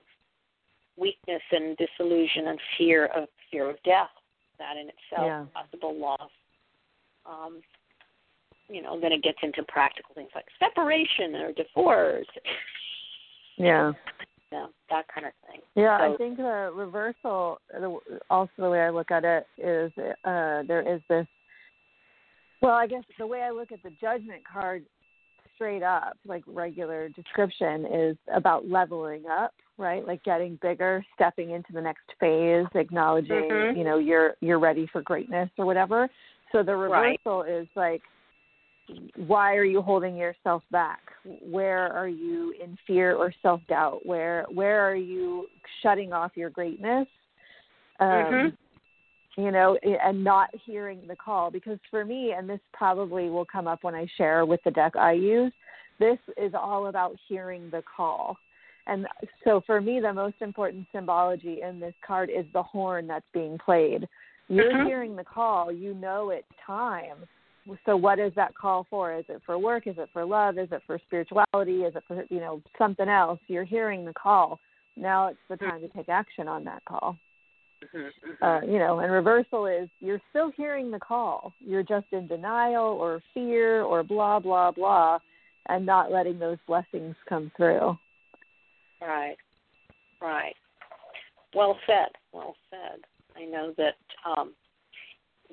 [0.96, 4.10] weakness and disillusion and fear of fear of death.
[4.58, 5.44] That in itself Yeah.
[5.54, 6.30] possible loss.
[7.24, 7.60] Um
[8.68, 12.26] you know then it gets into practical things like separation or divorce.
[13.56, 13.92] Yeah.
[14.52, 15.60] Yeah, that kind of thing.
[15.74, 17.60] Yeah, So- I think the reversal.
[17.72, 19.92] The, also, the way I look at it is
[20.24, 21.26] uh, there is this.
[22.60, 24.84] Well, I guess the way I look at the judgment card,
[25.54, 30.06] straight up, like regular description, is about leveling up, right?
[30.06, 33.76] Like getting bigger, stepping into the next phase, acknowledging, Mhm.
[33.78, 36.08] you know, you're you're ready for greatness or whatever.
[36.52, 37.18] So the Right.
[37.24, 38.02] reversal is like
[39.16, 41.00] why are you holding yourself back?
[41.42, 45.46] Where are you in fear or self doubt where where are you
[45.82, 47.06] shutting off your greatness?
[47.98, 48.56] Um Mhm.
[49.36, 51.50] you know and not hearing the call.
[51.50, 54.96] Because for me and this probably will come up when i share with the deck
[54.96, 55.52] i use
[55.98, 58.38] this is all about hearing the call.
[58.86, 59.06] And
[59.44, 63.58] so for me the most important symbology in this card is the horn that's being
[63.58, 64.08] played.
[64.48, 64.86] You're Mhm.
[64.86, 65.70] hearing the call.
[65.70, 67.28] You know it's time
[67.84, 69.14] so what is that call for?
[69.14, 69.86] Is it for work?
[69.86, 70.58] Is it for love?
[70.58, 71.82] Is it for spirituality?
[71.82, 73.40] Is it for you know something else?
[73.48, 74.58] You're hearing the call.
[74.96, 77.16] Now it's the time to take action on that call.
[77.94, 81.52] Mm-hmm, Uh, you know, and reversal is you're still hearing the call.
[81.60, 85.18] You're just in denial or fear or blah blah blah,
[85.68, 87.98] and not letting those blessings come through.
[89.00, 89.36] Right.
[90.20, 90.54] Right.
[91.54, 92.10] Well said.
[92.32, 93.00] Well said.
[93.36, 93.96] I know that
[94.26, 94.52] um,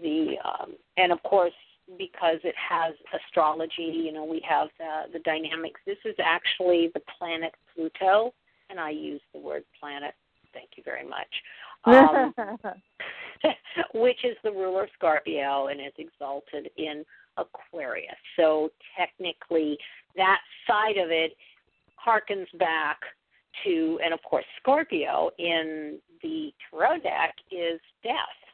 [0.01, 1.53] the um, and of course
[1.97, 5.79] because it has astrology, you know, we have the, the dynamics.
[5.85, 8.33] This is actually the planet Pluto,
[8.69, 10.13] and I use the word planet.
[10.53, 11.27] Thank you very much.
[11.85, 12.33] Um,
[13.93, 17.05] which is the ruler Scorpio and is exalted in
[17.37, 18.15] Aquarius.
[18.35, 19.77] So technically,
[20.15, 21.33] that side of it
[22.05, 22.99] harkens back
[23.63, 28.46] to, and of course, Scorpio in the tarot deck is death.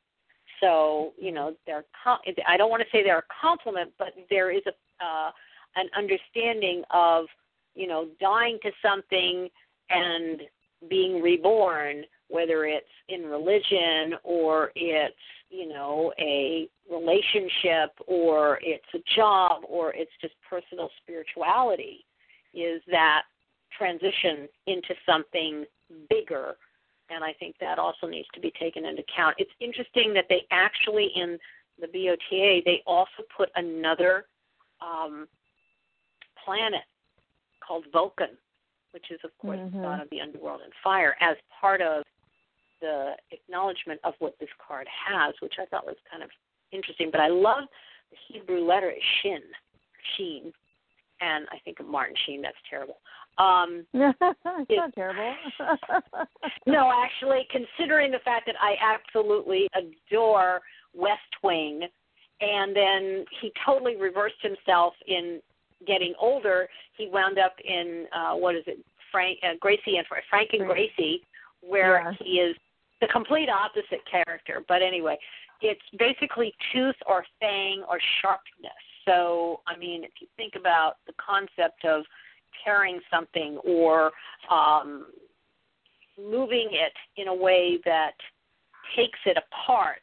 [0.63, 1.84] So you know, they're.
[2.06, 5.32] I don't want to say they're a compliment, but there is a uh,
[5.76, 7.26] an understanding of
[7.76, 9.49] you know dying to something
[9.89, 10.41] and
[10.89, 15.15] being reborn, whether it's in religion or it's
[15.49, 22.06] you know a relationship or it's a job or it's just personal spirituality,
[22.54, 23.23] is that
[23.78, 25.65] transition into something
[26.10, 26.56] bigger
[27.13, 29.36] and I think that also needs to be taken into account.
[29.38, 31.38] It's interesting that they actually in
[31.80, 34.26] the BOTA they also put another
[34.82, 35.28] um,
[36.43, 36.84] planet
[37.65, 38.38] called Vulcan,
[38.91, 39.71] which is of course Mhm.
[39.71, 42.04] the god of the underworld and fire, as part of
[42.82, 46.30] the acknowledgement of what this card has, which I thought was kind of
[46.71, 47.10] interesting.
[47.12, 47.69] But I love
[48.12, 49.41] the Hebrew letter is Shin,
[50.15, 50.54] Sheen,
[51.21, 52.41] and I think of Martin Sheen.
[52.41, 52.99] That's terrible.
[53.37, 54.17] Um, it's
[54.69, 55.33] It- not terrible.
[56.67, 60.61] no, actually, considering the fact that I absolutely adore
[60.93, 61.81] West Wing,
[62.41, 65.41] and then he totally reversed himself in
[65.87, 66.67] getting older.
[66.97, 68.79] He wound up in uh, what is it,
[69.11, 71.21] Frank uh, Gracie and Frank and Gracie,
[71.61, 72.11] where Yeah.
[72.19, 72.55] he is
[73.01, 74.63] the complete opposite character.
[74.67, 75.17] But anyway,
[75.61, 78.71] it's basically tooth or fang or sharpness.
[79.05, 82.03] So, I mean, if you think about the concept of
[82.63, 84.11] tearing something or
[84.51, 85.07] um,
[86.17, 88.13] moving it in a way that
[88.95, 90.01] takes it apart,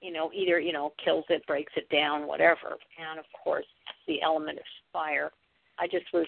[0.00, 2.76] you know, either, you know, kills it, breaks it down, whatever.
[2.98, 3.66] And of course,
[4.06, 5.30] the element of fire.
[5.78, 6.26] I just was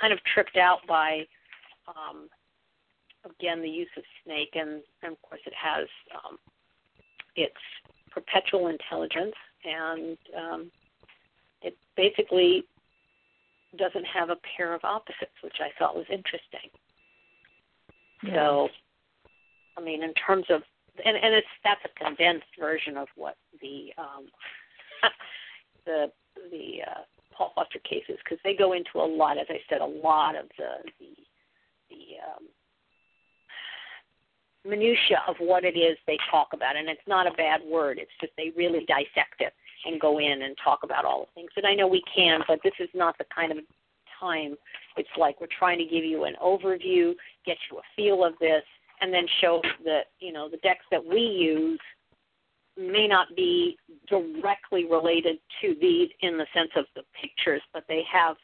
[0.00, 1.26] kind of tripped out by,
[1.88, 2.28] um,
[3.24, 6.38] again, the use of snake, and, and of course, it has um,
[7.36, 7.54] its
[8.10, 10.70] perpetual intelligence, and um,
[11.62, 12.64] it basically
[13.76, 16.70] doesn't have a pair of opposites, which I thought was interesting.
[18.34, 18.68] So,
[19.78, 20.62] I mean, in terms of,
[21.04, 24.26] and, and it's that's a condensed version of what the um,
[25.86, 26.12] the
[26.50, 27.00] the uh,
[27.32, 30.46] Paul Foster Case's because they go into a lot, as I said, a lot of
[30.58, 31.14] the the
[31.88, 32.48] the um,
[34.68, 37.98] minutia of what it is they talk about, and it's not a bad word.
[37.98, 41.50] It's just they really dissect it and go in and talk about all the things.
[41.56, 43.58] And I know we can, but this is not the kind of
[44.18, 44.56] time.
[44.96, 47.14] It's like we're trying to give you an overview,
[47.46, 48.62] get you a feel of this,
[49.00, 51.80] and then show that you know the decks that we use
[52.76, 53.76] may not be
[54.08, 58.36] directly related to these in the sense of the pictures, but they have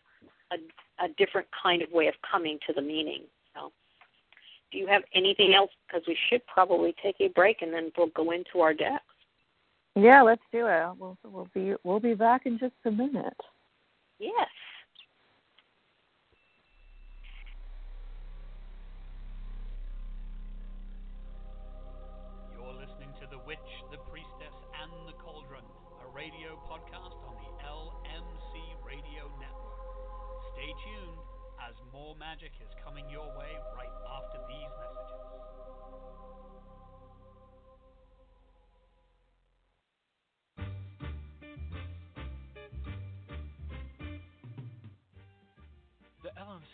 [0.53, 0.57] a,
[1.05, 3.23] a different kind of way of coming to the meaning.
[3.55, 3.73] So,
[4.73, 5.71] do you have anything else?
[5.87, 9.05] Because we should probably take a break and then we'll go into our decks.
[9.97, 10.85] Yeah, let's do it.
[10.99, 13.41] We'll we'll be we'll be back in just a minute.
[14.21, 14.53] Yes.
[22.53, 23.57] You're listening to The Witch,
[23.91, 25.65] The Priestess, and The Cauldron,
[26.05, 28.53] a radio podcast on the LMC
[28.85, 29.81] Radio Network.
[30.53, 31.25] Stay tuned
[31.65, 33.96] as more magic is coming your way right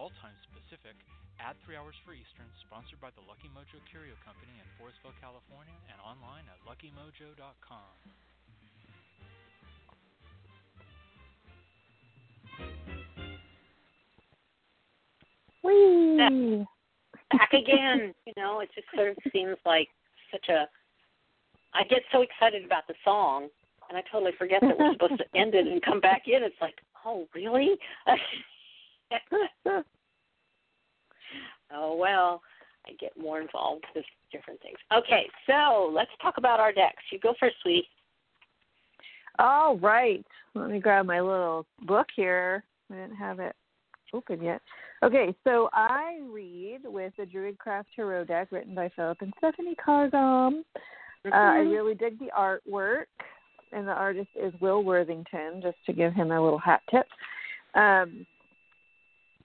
[0.00, 0.96] All times Pacific,
[1.36, 5.76] Add three hours for Eastern, sponsored by the Lucky Mojo Curio Company in Forestville, California,
[5.92, 8.00] and online at luckymojo.com.
[15.64, 16.64] Whee!
[17.36, 18.14] back again.
[18.26, 19.88] you know, it just sort of seems like
[20.32, 20.64] such a.
[21.72, 23.48] I get so excited about the song,
[23.88, 26.42] and I totally forget that we're supposed to end it and come back in.
[26.42, 27.76] It's like, oh, really?
[31.72, 32.42] oh well,
[32.86, 34.78] I get more involved with different things.
[34.92, 37.02] Okay, so let's talk about our decks.
[37.12, 37.88] You go first, sweetie.
[39.38, 40.24] All right.
[40.54, 42.64] Let me grab my little book here.
[42.90, 43.54] I didn't have it
[44.12, 44.60] open yet.
[45.02, 50.62] Okay, so I read with the Druidcraft Tarot deck written by Philip and Stephanie Carr-Gomm.
[51.26, 51.32] Mm-hmm.
[51.32, 53.06] Uh, I really dig the artwork,
[53.72, 57.06] and the artist is Will Worthington, just to give him a little hat tip.
[57.74, 58.26] Um,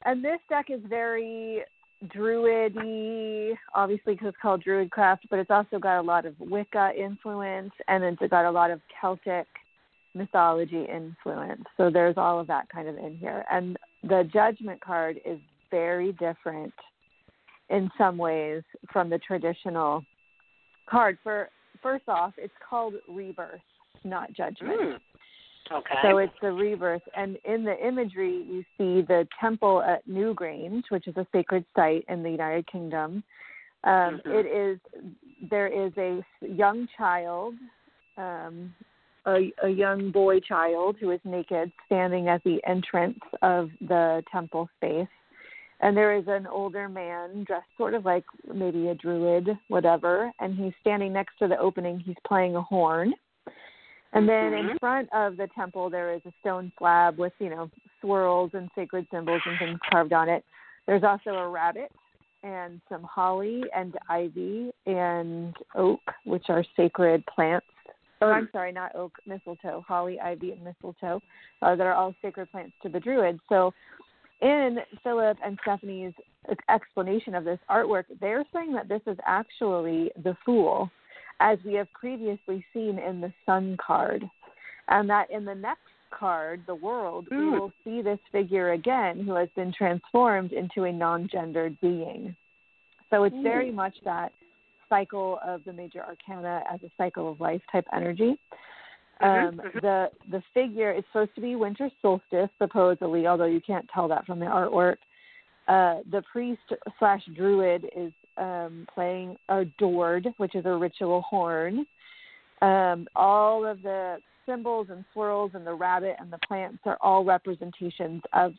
[0.06, 1.64] and this deck is very
[2.08, 7.72] druidy, obviously because it's called Druidcraft, but it's also got a lot of Wicca influence,
[7.88, 9.48] and it's got a lot of Celtic
[10.14, 11.64] mythology influence.
[11.78, 13.46] So there's all of that kind of in here.
[13.52, 15.40] And the Judgment card is
[15.72, 16.74] very different
[17.70, 20.06] in some ways from the traditional
[20.90, 21.18] card.
[21.24, 21.50] For
[21.82, 23.60] first off, it's called Rebirth,
[24.04, 24.80] not Judgment.
[24.80, 24.98] Mm.
[25.72, 25.96] Okay.
[26.04, 27.02] So it's the rebirth.
[27.16, 32.06] And in the imagery, you see the temple at Newgrange, which is a sacred site
[32.08, 33.24] in the United Kingdom.
[33.84, 34.34] Um, Mhm.
[34.34, 34.80] It is
[35.42, 37.56] there is a young child,
[38.18, 38.74] um,
[39.26, 44.70] a, a young boy child who is naked, standing at the entrance of the temple
[44.78, 45.08] space.
[45.82, 50.56] And there is an older man dressed sort of like maybe a druid, whatever, and
[50.56, 52.00] he's standing next to the opening.
[52.00, 53.14] He's playing a horn.
[54.16, 54.80] And then in Mhm.
[54.80, 59.08] front of the temple, there is a stone slab with, you know, swirls and sacred
[59.12, 60.46] symbols and things carved on it.
[60.86, 61.92] There's also a rabbit
[62.42, 67.68] and some holly and ivy and oak, which are sacred plants.
[68.22, 71.22] Oh, I'm sorry, not oak, mistletoe, holly, ivy, and mistletoe,
[71.62, 73.42] uh, that are all sacred plants to the druids.
[73.50, 73.74] So,
[74.42, 76.14] in Philip and Stephanie's
[76.70, 80.90] explanation of this artwork, they're saying that this is actually the Fool,
[81.40, 84.24] as we have previously seen in the Sun card,
[84.88, 85.82] and that in the next
[86.12, 90.94] card, the World, we will see this figure again, who has been transformed into a
[90.94, 92.36] non-gendered being.
[93.10, 94.32] So it's very much that
[94.90, 98.38] cycle of the major arcana as a cycle of life type energy.
[99.22, 99.82] Mhm, Um, mhm.
[99.82, 104.26] The the figure is supposed to be winter solstice, supposedly, although you can't tell that
[104.26, 104.98] from the artwork.
[105.68, 106.62] Uh, the priest
[107.00, 111.86] slash druid is um, playing a dord, which is a ritual horn.
[112.62, 117.24] Um, all of the symbols and swirls and the rabbit and the plants are all
[117.24, 118.54] representations of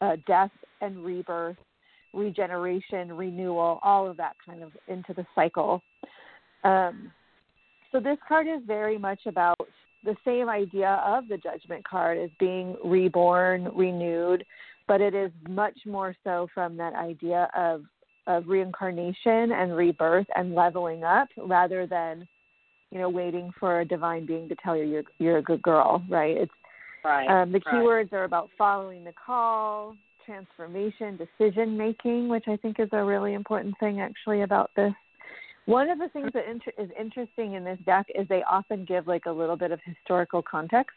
[0.00, 0.50] uh, death
[0.80, 1.56] and rebirth,
[2.12, 5.82] regeneration, renewal, all of that kind of into the cycle.
[6.62, 7.10] Um,
[7.92, 9.58] so this card is very much about
[10.04, 14.44] the same idea of the judgment card as being reborn, renewed,
[14.86, 17.84] but it is much more so from that idea of
[18.26, 22.26] of reincarnation and rebirth and leveling up rather than
[22.90, 26.02] you know waiting for a divine being to tell you you're you're a good girl
[26.08, 26.52] right it's
[27.04, 27.28] right.
[27.28, 27.74] um, the right.
[27.74, 33.34] keywords are about following the call transformation decision making which i think is a really
[33.34, 34.92] important thing actually about this
[35.66, 39.06] one of the things that inter- is interesting in this deck is they often give
[39.06, 40.96] like a little bit of historical context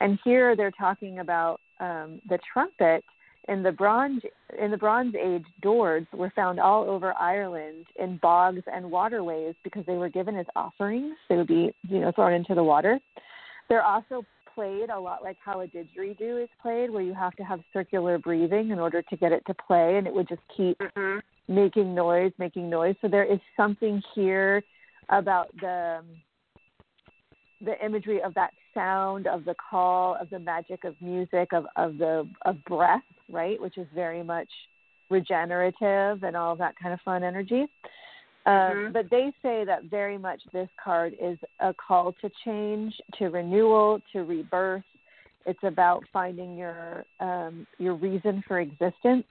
[0.00, 3.04] and here they're talking about um, the trumpet
[3.48, 4.22] in the bronze
[4.58, 9.84] in the Bronze Age, Dords were found all over Ireland in bogs and waterways because
[9.86, 11.16] they were given as offerings.
[11.28, 12.98] They would be, you know, thrown into the water.
[13.68, 14.24] They're also
[14.54, 18.18] played a lot like how a didgeridoo is played, where you have to have circular
[18.18, 21.22] breathing in order to get it to play, and it would just keep Mhm.
[21.46, 22.96] making noise, making noise.
[23.00, 24.62] So there is something here
[25.08, 26.04] about the
[27.60, 31.98] the imagery of that sound, of the call, of the magic of music, of of
[31.98, 34.48] the of breath, right, which is very much
[35.10, 37.66] regenerative and all that kind of fun energy.
[38.46, 38.92] Um, Mhm.
[38.92, 44.00] But they say that very much this card is a call to change, to renewal,
[44.12, 44.84] to rebirth.
[45.44, 49.26] It's about finding your um, your reason for existence.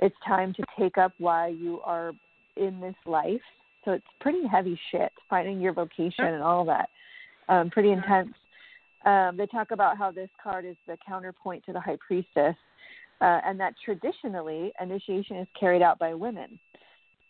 [0.00, 2.12] It's time to take up why you are
[2.56, 3.42] in this life.
[3.84, 6.88] So it's pretty heavy shit, finding your vocation and all that.
[7.48, 8.32] Um, pretty intense.
[9.04, 12.56] Um, they talk about how this card is the counterpoint to the high priestess,
[13.20, 16.58] uh, and that traditionally initiation is carried out by women.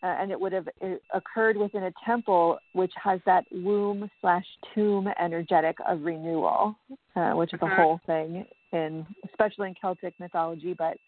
[0.03, 0.69] Uh, and it would have
[1.15, 4.45] occurred within a temple which has that womb slash
[4.75, 6.77] tomb energetic of renewal,
[7.17, 7.77] uh, which is a Mhm.
[7.77, 10.99] whole thing in especially in Celtic mythology, but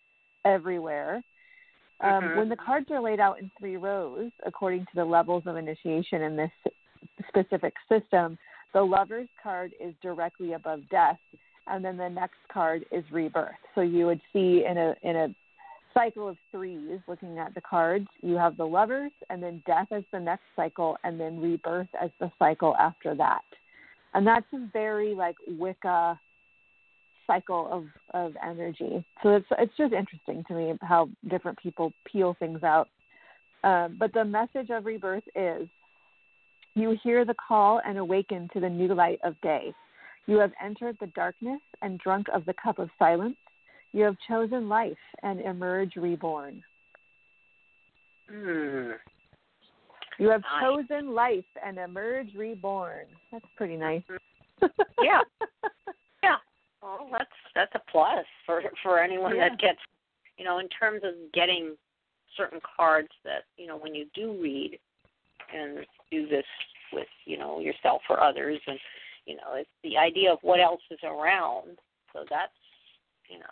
[0.46, 1.22] everywhere.
[2.00, 2.36] Um, Mhm.
[2.36, 6.22] When the cards are laid out in three rows, according to the levels of initiation
[6.22, 6.52] in this
[7.28, 8.38] specific system,
[8.74, 11.18] the lover's card is directly above death,
[11.66, 13.54] and then the next card is rebirth.
[13.74, 15.34] So you would see in a in a
[15.96, 18.06] cycle of threes looking at the cards.
[18.20, 22.10] You have the lovers and then death as the next cycle and then rebirth as
[22.20, 23.44] the cycle after that.
[24.12, 26.20] And that's a very like Wicca
[27.26, 29.04] cycle of, of energy.
[29.22, 32.88] So it's it's just interesting to me how different people peel things out.
[33.64, 35.66] Um, but the message of rebirth is
[36.76, 39.74] you hear the call and awaken to the new light of day.
[40.26, 43.36] You have entered the darkness and drunk of the cup of silence.
[43.92, 46.62] You have chosen life and emerge reborn.
[48.28, 48.92] Hmm.
[50.18, 50.62] You have Nice.
[50.62, 53.06] chosen life and emerge reborn.
[53.32, 54.02] That's pretty nice.
[55.02, 55.20] Yeah.
[56.22, 56.36] Yeah.
[56.82, 59.50] Well, that's that's a plus for for anyone Yeah.
[59.50, 59.78] that gets,
[60.38, 61.76] you know, in terms of getting
[62.36, 64.78] certain cards that you know when you do read
[65.54, 66.44] and do this
[66.92, 68.78] with you know yourself or others, and
[69.26, 71.78] you know it's the idea of what else is around.
[72.12, 72.52] So that's
[73.28, 73.44] you know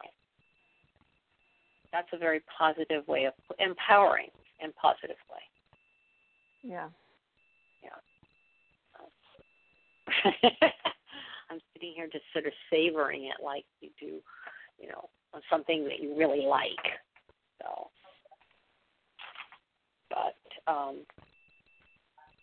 [1.93, 4.29] that's a very positive way of empowering
[4.61, 5.43] and positive way.
[6.63, 6.89] yeah.
[7.83, 7.91] Yeah.
[11.51, 14.21] I'm sitting here just sort of savoring it like you do,
[14.81, 16.73] you know, on something that you really like.
[17.61, 17.91] So,
[20.11, 20.99] but um,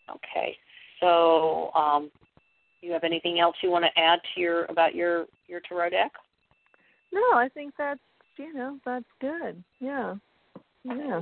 [0.10, 0.56] okay.
[1.00, 2.12] So, um,
[2.82, 6.12] you have anything else you want to add to your about your your tarot deck?
[7.12, 8.00] No, I think that's
[8.38, 9.64] you know that's good.
[9.80, 10.16] Yeah.
[10.84, 11.22] Yeah.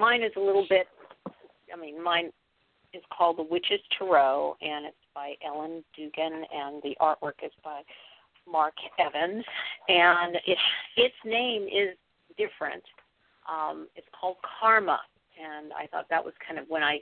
[0.00, 0.86] Mine is a little bit.
[1.72, 2.30] I mean, mine
[2.92, 7.82] is called The Witch's Tarot, and it's by Ellen Dugan, and the artwork is by
[8.50, 9.44] Mark Evans,
[9.88, 10.58] and it,
[10.96, 11.96] its name is
[12.36, 12.82] different.
[13.48, 15.00] Um, it's called Karma,
[15.38, 17.00] and I thought that was kind of when I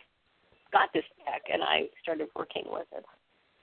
[0.72, 3.04] got this deck and I started working with it.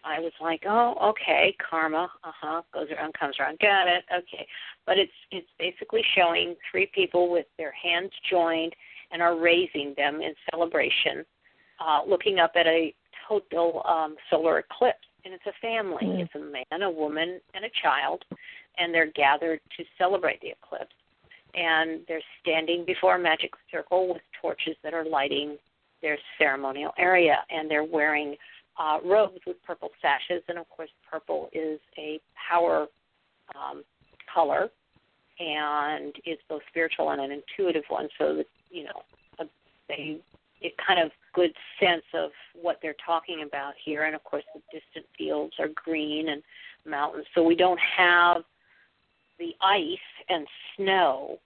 [0.05, 4.47] I was like, oh, okay, karma, uh huh, goes around, comes around, got it, okay.
[4.85, 8.73] But it's it's basically showing three people with their hands joined
[9.11, 11.25] and are raising them in celebration,
[11.79, 12.93] uh, looking up at a
[13.27, 14.97] total um, solar eclipse.
[15.25, 16.05] And it's a family.
[16.05, 16.21] Mm.
[16.21, 18.23] It's a man, a woman, and a child,
[18.77, 20.93] and they're gathered to celebrate the eclipse.
[21.55, 25.57] And they're standing before a magic circle with torches that are lighting
[26.01, 28.35] their ceremonial area, and they're wearing
[28.79, 32.19] uh, robes with purple sashes, and of course, purple is a
[32.49, 32.87] power
[33.55, 33.83] um,
[34.33, 34.69] color,
[35.39, 38.07] and is both spiritual and an intuitive one.
[38.17, 39.03] So that you know,
[39.39, 39.45] a,
[39.89, 40.19] they
[40.61, 44.03] it kind of good sense of what they're talking about here.
[44.03, 46.41] And of course, the distant fields are green and
[46.85, 48.43] mountains, so we don't have
[49.39, 49.97] the ice
[50.29, 51.39] and snow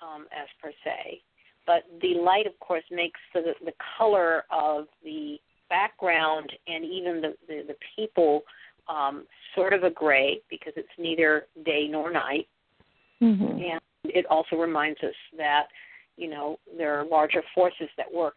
[0.00, 1.20] um, as per se.
[1.66, 5.36] But the light, of course, makes the the color of the
[5.68, 8.42] background and even the the, the people
[8.88, 12.48] um, sort of a gray because it's neither day nor night.
[13.22, 13.44] Mm-hmm.
[13.44, 15.68] And it also reminds us that,
[16.16, 18.36] you know, there are larger forces that work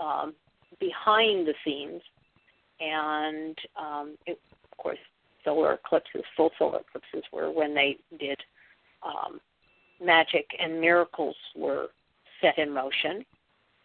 [0.00, 0.34] um,
[0.80, 2.00] behind the scenes.
[2.80, 4.40] And, um, it,
[4.72, 4.98] of course,
[5.44, 8.38] solar eclipses, full solar eclipses were when they did
[9.02, 9.40] um,
[10.04, 11.88] magic and miracles were
[12.40, 13.24] set in motion.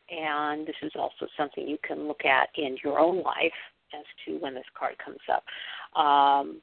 [0.10, 3.52] And this is also something you can look at in your own life
[3.98, 5.44] as to when this card comes up.
[6.00, 6.62] Um,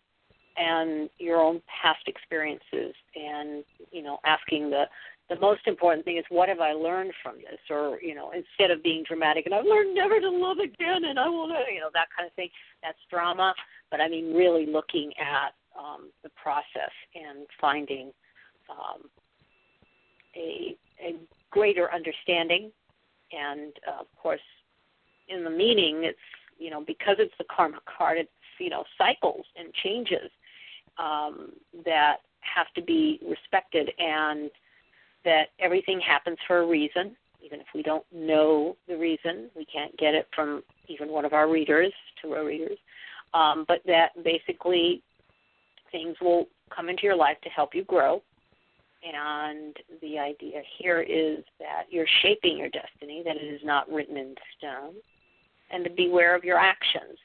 [0.57, 4.85] and your own past experiences and you know asking the
[5.31, 7.59] the most important thing is what have i learned from this?
[7.71, 11.19] Or you know instead of being dramatic and i've learned never to love again and
[11.19, 12.51] i to you know that kind of thing.
[12.83, 13.55] That's drama.
[13.91, 18.13] But i mean really looking at um the process and finding
[18.69, 19.09] um
[20.37, 21.17] a a
[21.51, 22.71] greater understanding.
[23.33, 24.41] And uh, of course
[25.29, 26.19] in the meaning it's
[26.59, 30.31] you know because it's the karma card it's you know cycles and changes
[30.99, 31.53] um,
[31.85, 34.51] that have to be respected and
[35.25, 37.17] that everything happens for a reason.
[37.43, 41.33] Even if we don't know the reason we can't get it from even one of
[41.33, 42.79] our readers tarot readers.
[43.33, 45.03] Um, but that basically
[45.91, 48.23] things will come into your life to help you grow.
[49.03, 54.17] And the idea here is that you're shaping your destiny that it is not written
[54.17, 54.95] in stone.
[55.71, 57.17] And to beware of your actions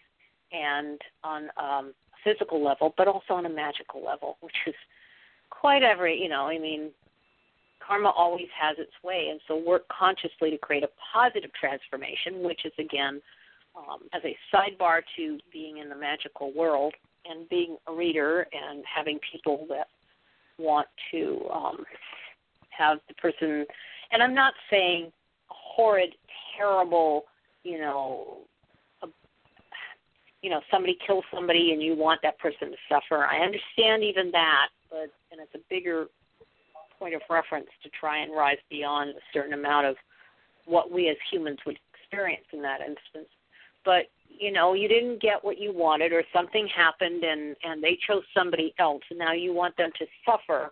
[0.51, 4.75] and on um, a physical level, but also on a magical level, which is
[5.49, 6.91] quite every, you know, I mean,
[7.85, 12.65] karma always has its way, and so work consciously to create a positive transformation, which
[12.65, 13.21] is again,
[13.75, 16.93] um, as a sidebar to being in the magical world
[17.25, 19.87] and being a reader and having people that
[20.57, 21.83] want to um,
[22.69, 23.65] have the person,
[24.11, 25.11] and I'm not saying
[25.47, 26.15] horrid,
[26.57, 27.25] terrible,
[27.63, 28.37] you know,
[30.41, 33.25] you know, somebody kills somebody and you want that person to suffer.
[33.25, 36.05] I understand even that, but and it's a bigger
[36.97, 39.95] point of reference to try and rise beyond a certain amount of
[40.65, 43.29] what we as humans would experience in that instance.
[43.83, 47.97] But you know, you didn't get what you wanted, or something happened, and and they
[48.07, 50.71] chose somebody else, and now you want them to suffer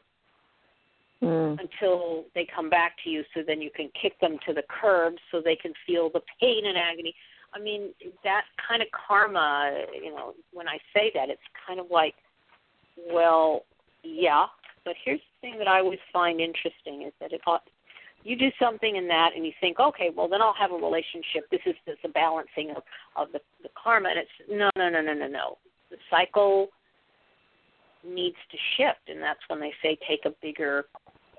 [1.23, 1.57] Mm.
[1.57, 5.13] until they come back to you, so then you can kick them to the curb,
[5.31, 7.15] so they can feel the pain and agony.
[7.53, 7.93] I mean,
[8.25, 12.15] that kind of karma, you know, when I say that, it's kind of like,
[13.09, 13.63] well,
[14.03, 14.47] yeah,
[14.85, 17.63] but here's the thing that I always find interesting is that it ought,
[18.23, 21.49] you do something in that and you think, okay, well then I'll have a relationship.
[21.51, 22.83] This is a balancing of
[23.15, 25.57] of the the karma, and it's no, no, no, no, no, no.
[25.89, 26.69] The cycle
[28.05, 30.85] needs to shift, and that's when they say take a bigger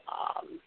[0.09, 0.61] um,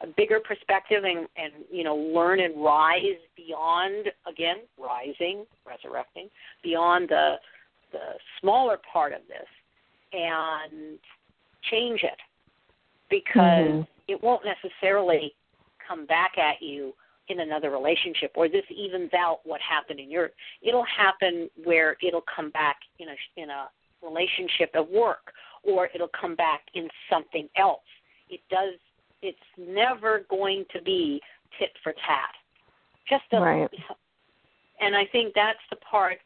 [0.00, 6.28] a bigger perspective and, and you know learn and rise beyond again rising resurrecting
[6.62, 7.34] beyond the
[7.92, 9.48] the smaller part of this
[10.12, 10.98] and
[11.62, 12.18] change it
[13.10, 13.86] because Mhm.
[14.06, 15.34] it won't necessarily
[15.78, 16.94] come back at you
[17.28, 20.32] in another relationship or this evens out what happened in your
[20.62, 23.70] it'll happen where it'll come back in a in a
[24.02, 25.32] relationship at work
[25.62, 27.84] or it'll come back in something else
[28.30, 28.74] it does
[29.20, 31.20] it's never going to be
[31.58, 32.34] tit for tat
[33.08, 33.70] just a, Right.
[34.80, 36.18] and i think that's the part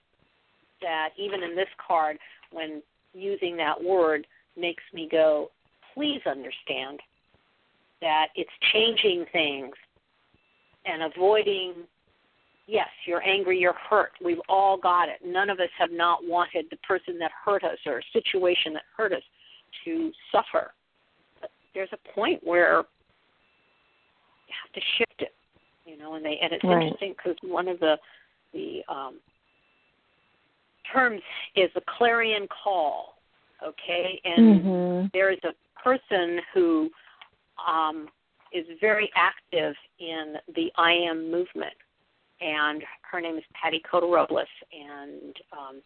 [0.80, 2.18] that even in this card
[2.52, 2.82] when
[3.14, 4.26] using that word
[4.56, 5.50] makes me go
[5.94, 7.00] please understand
[8.00, 9.74] that it's changing things
[10.86, 11.74] and avoiding
[12.66, 14.12] yes you're angry you're hurt.
[14.24, 15.20] We've all got it.
[15.24, 18.82] None of us have not wanted the person that hurt us or a situation that
[18.96, 19.22] hurt us
[19.84, 20.72] to suffer.
[21.40, 22.78] But there's a point where
[24.48, 25.34] you have to shift it
[25.84, 26.82] you know and they and it's Right.
[26.82, 27.98] interesting because one of the
[28.52, 29.20] the um
[30.92, 31.22] terms
[31.56, 33.11] is a clarion call
[33.64, 34.20] okay?
[34.24, 35.12] And Mhm.
[35.12, 36.90] there is a person who
[37.66, 38.08] um,
[38.52, 41.76] is very active in the I am movement,
[42.40, 45.82] and her name is Patty Cota Robles, and um,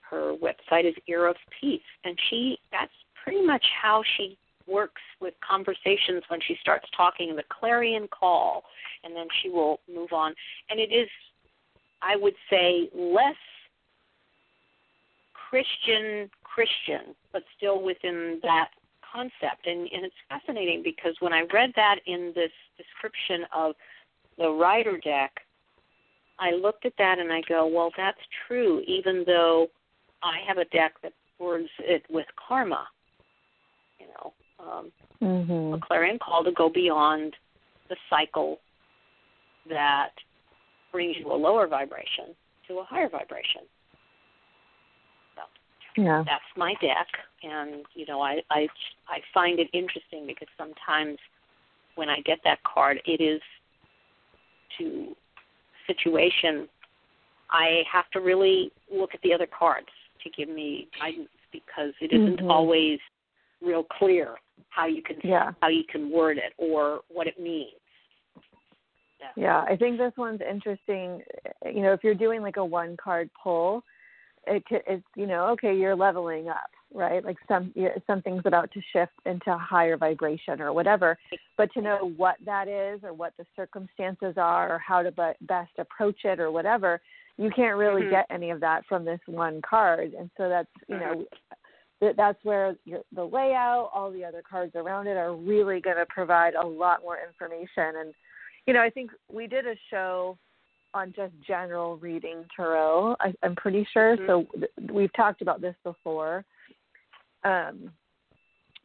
[0.00, 5.34] her website is Era of Peace, and she that's pretty much how she works with
[5.46, 8.64] conversations when she starts talking the clarion call,
[9.04, 10.34] and then she will move on,
[10.70, 11.08] and it is,
[12.02, 13.36] I would say, less
[15.50, 18.70] Christian Christian, but still within that
[19.12, 19.66] concept.
[19.66, 23.74] And, and it's fascinating because when I read that in this description of
[24.38, 25.32] the rider deck,
[26.38, 29.68] I looked at that and I go, well, that's true, even though
[30.22, 32.86] I have a deck that words it with karma.
[34.00, 35.80] You know, um, a Mhm.
[35.82, 37.34] clarion call to go beyond
[37.88, 38.60] the cycle
[39.68, 40.12] that
[40.92, 42.34] brings you a lower vibration
[42.66, 43.62] to a higher vibration.
[45.96, 46.22] Yeah.
[46.26, 47.06] that's my deck
[47.42, 48.68] and you know I, I
[49.08, 51.18] i find it interesting because sometimes
[51.94, 53.40] when i get that card it is
[54.78, 55.14] to
[55.86, 56.68] situation
[57.50, 59.88] i have to really look at the other cards
[60.22, 62.50] to give me guidance because it isn't Mhm.
[62.50, 62.98] always
[63.62, 64.36] real clear
[64.68, 65.52] how you can Yeah.
[65.62, 67.72] how you can word it or what it means
[69.36, 71.22] Yeah, I think this one's interesting.
[71.64, 73.82] You know, if you're doing like a one card pull,
[74.46, 77.24] it it's you know okay you're leveling up, right?
[77.24, 81.18] Like some you- something's about to shift into a higher vibration or whatever.
[81.56, 85.46] But to know what that is or what the circumstances are or how to be-
[85.46, 87.00] best approach it or whatever,
[87.38, 88.10] you can't really Mhm.
[88.10, 90.14] get any of that from this one card.
[90.14, 91.26] And so that's you know.
[92.00, 95.96] th- That's where your, the layout, all the other cards around it are really going
[95.96, 97.96] to provide a lot more information.
[98.00, 98.14] And
[98.66, 100.36] you know, I think we did a show
[100.96, 103.16] on just general reading tarot.
[103.20, 104.16] I, I'm pretty sure.
[104.16, 104.26] Mhm.
[104.26, 106.44] So th- we've talked about this before.
[107.44, 107.92] Um,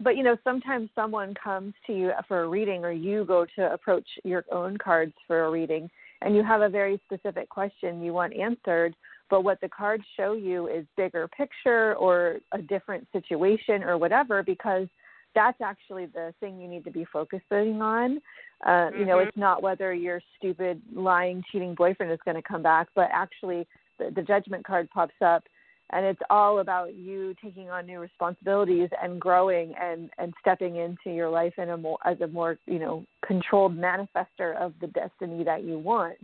[0.02, 3.72] but you know, sometimes someone comes to you for a reading, or you go to
[3.72, 5.90] approach your own cards for a reading,
[6.22, 8.94] and you have a very specific question you want answered.
[9.30, 14.44] But what the cards show you is bigger picture or a different situation or whatever,
[14.44, 14.88] because
[15.34, 18.22] that's actually the thing you need to be focusing on.
[18.66, 19.28] Uh, You know, Mhm.
[19.28, 23.68] it's not whether your stupid, lying, cheating boyfriend is going to come back, but actually
[23.98, 25.44] the, the judgment card pops up,
[25.92, 31.12] and it's all about you taking on new responsibilities and growing and and stepping into
[31.12, 35.44] your life in a more as a more you know controlled manifester of the destiny
[35.44, 36.18] that you want.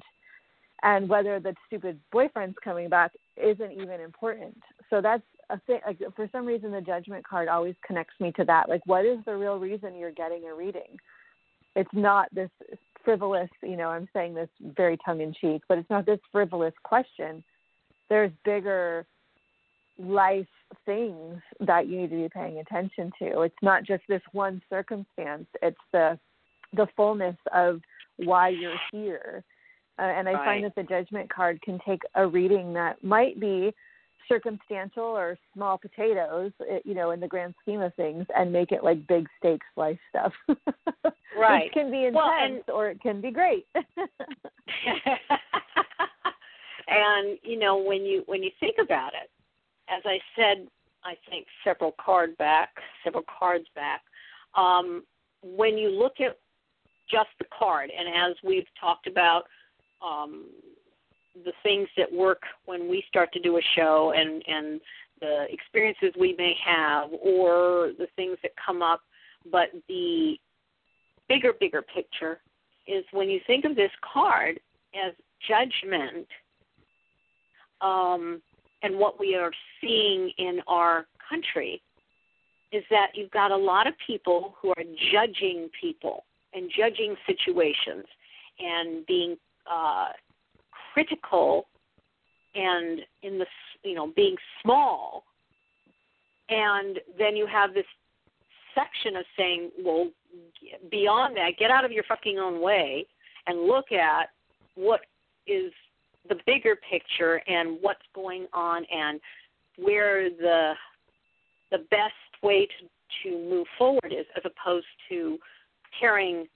[0.83, 4.55] And whether the stupid boyfriend's coming back isn't even important.
[4.89, 5.79] So that's a thing.
[5.85, 8.69] Like for some reason, the judgment card always connects me to that.
[8.69, 10.97] Like, what is the real reason you're getting a reading?
[11.75, 12.49] It's not this
[13.03, 13.49] frivolous.
[13.61, 17.43] You know, I'm saying this very tongue in cheek, but it's not this frivolous question.
[18.09, 19.05] There's bigger
[19.99, 20.47] life
[20.85, 23.41] things that you need to be paying attention to.
[23.41, 25.47] It's not just this one circumstance.
[25.61, 26.19] It's the
[26.73, 27.81] the fullness of
[28.17, 29.43] why you're here.
[29.97, 30.45] Uh, and I Right.
[30.45, 33.73] find that the judgment card can take a reading that might be
[34.27, 36.51] circumstantial or small potatoes,
[36.85, 39.99] you know, in the grand scheme of things, and make it like big stakes life
[40.09, 40.33] stuff.
[41.37, 41.65] Right.
[41.65, 43.67] Which can be intense Well, and- or it can be great.
[46.87, 49.29] and you know when you when you think about it,
[49.89, 50.67] as I said,
[51.03, 52.69] I think several card back,
[53.03, 54.01] several cards back.
[54.55, 55.03] Um,
[55.43, 56.37] when you look at
[57.09, 59.43] just the card, and as we've talked about,
[60.05, 60.45] um,
[61.45, 64.81] the things that work when we start to do a show, and and
[65.19, 69.01] the experiences we may have, or the things that come up,
[69.51, 70.37] but the
[71.27, 72.39] bigger, bigger picture
[72.87, 74.59] is when you think of this card
[74.95, 75.13] as
[75.47, 76.27] judgment
[77.81, 78.41] um,
[78.83, 81.81] and what we are seeing in our country
[82.71, 88.05] is that you've got a lot of people who are judging people and judging situations
[88.59, 89.35] and being
[89.71, 90.07] uh,
[90.97, 91.67] critical
[92.55, 93.45] and in the
[93.83, 95.25] you know being small
[96.49, 97.85] and then you have this
[98.73, 100.07] section of saying well
[100.89, 103.05] beyond that get out of your fucking own way
[103.45, 104.29] and look at
[104.73, 105.01] what
[105.45, 105.71] is
[106.29, 109.19] the bigger picture and what's going on and
[109.77, 110.73] where the
[111.69, 112.87] the best way to
[113.23, 115.37] to move forward is as opposed to
[115.99, 116.47] tearing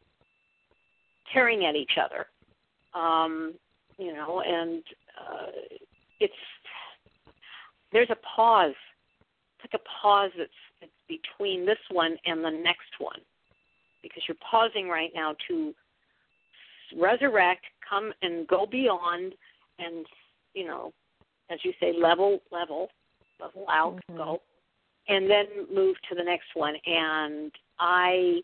[1.32, 2.26] tearing at each other.
[3.00, 3.54] Um
[4.02, 4.84] you know and
[5.20, 5.52] uh
[6.20, 6.34] it's
[7.94, 8.74] there's a pause
[9.56, 10.50] it's like a pause that's
[10.82, 13.20] it's between this one and the next one
[14.02, 15.74] because you're pausing right now to
[16.98, 19.34] resurrect come and go beyond
[19.78, 20.06] and
[20.56, 20.92] you know
[21.52, 22.90] as you say level level
[23.40, 24.18] level out Mhm.
[24.18, 24.42] go
[25.08, 28.42] and then move to the next one and i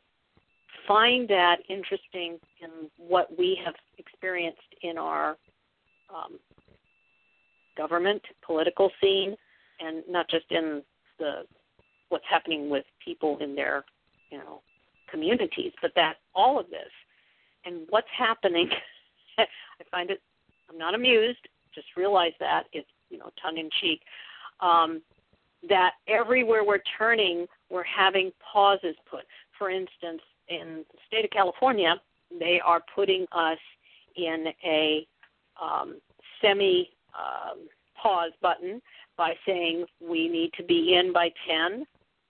[0.87, 5.37] find that interesting in what we have experienced in our
[6.09, 6.39] um,
[7.77, 9.35] government political scene
[9.79, 10.81] and not just in
[11.19, 11.43] the
[12.09, 13.83] what's happening with people in their
[14.31, 14.61] you know
[15.11, 16.91] communities but that all of this
[17.65, 18.69] and what's happening.
[19.37, 19.45] I
[19.91, 20.21] find it
[20.69, 24.01] i'm not amused just realize that it's you know tongue in cheek
[24.59, 25.01] um,
[25.69, 29.21] that everywhere we're turning we're having pauses put.
[29.57, 31.95] For instance in the state of california
[32.39, 33.57] they are putting us
[34.15, 35.07] in a
[35.61, 35.99] um,
[36.41, 37.67] semi um,
[38.01, 38.81] pause button
[39.17, 41.85] by saying we need to be in by 10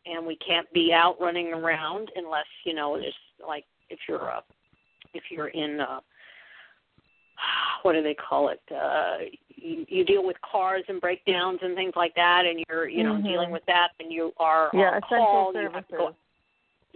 [0.05, 3.13] and we can't be out running around unless you know there's
[3.45, 4.41] like if you're uh,
[5.13, 5.99] if you're in uh,
[7.82, 9.18] what do they call it uh
[9.49, 13.15] you, you deal with cars and breakdowns and things like that and you're you know
[13.15, 13.24] Mhm.
[13.24, 15.89] dealing with that and you are yeah, on essential call you have services.
[15.91, 16.15] to go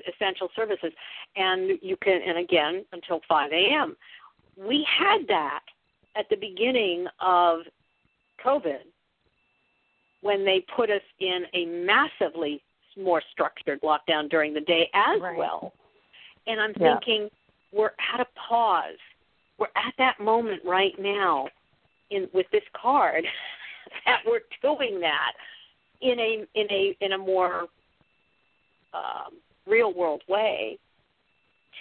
[0.08, 0.92] essential services
[1.36, 3.96] and you can and again until 5 a.m.
[4.58, 5.62] We had that
[6.16, 7.62] at the beginning of
[8.46, 8.84] COVID
[10.22, 12.62] when they put us in a massively
[12.98, 15.38] more structured lockdown during the day as Right.
[15.38, 15.74] well.
[16.48, 17.00] And I'm Yeah.
[17.00, 17.30] thinking
[17.72, 18.98] we're at a pause.
[19.58, 21.50] We're at that moment right now
[22.10, 23.26] in with this card
[24.06, 25.34] that we're doing that
[26.02, 27.68] in a in a in a more
[28.94, 29.38] um,
[29.68, 30.78] real world way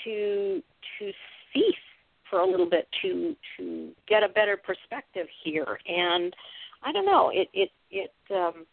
[0.04, 0.62] to
[0.98, 1.12] to
[1.52, 1.74] cease
[2.28, 6.34] for a little bit to to get a better perspective here and
[6.82, 8.66] I don't know it it it um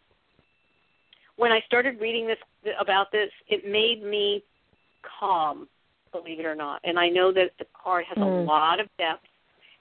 [1.37, 2.37] when I started reading this
[2.79, 4.43] about this it made me
[5.19, 5.67] calm
[6.11, 8.45] believe it or not and I know that the card has a Mm.
[8.47, 9.25] lot of depth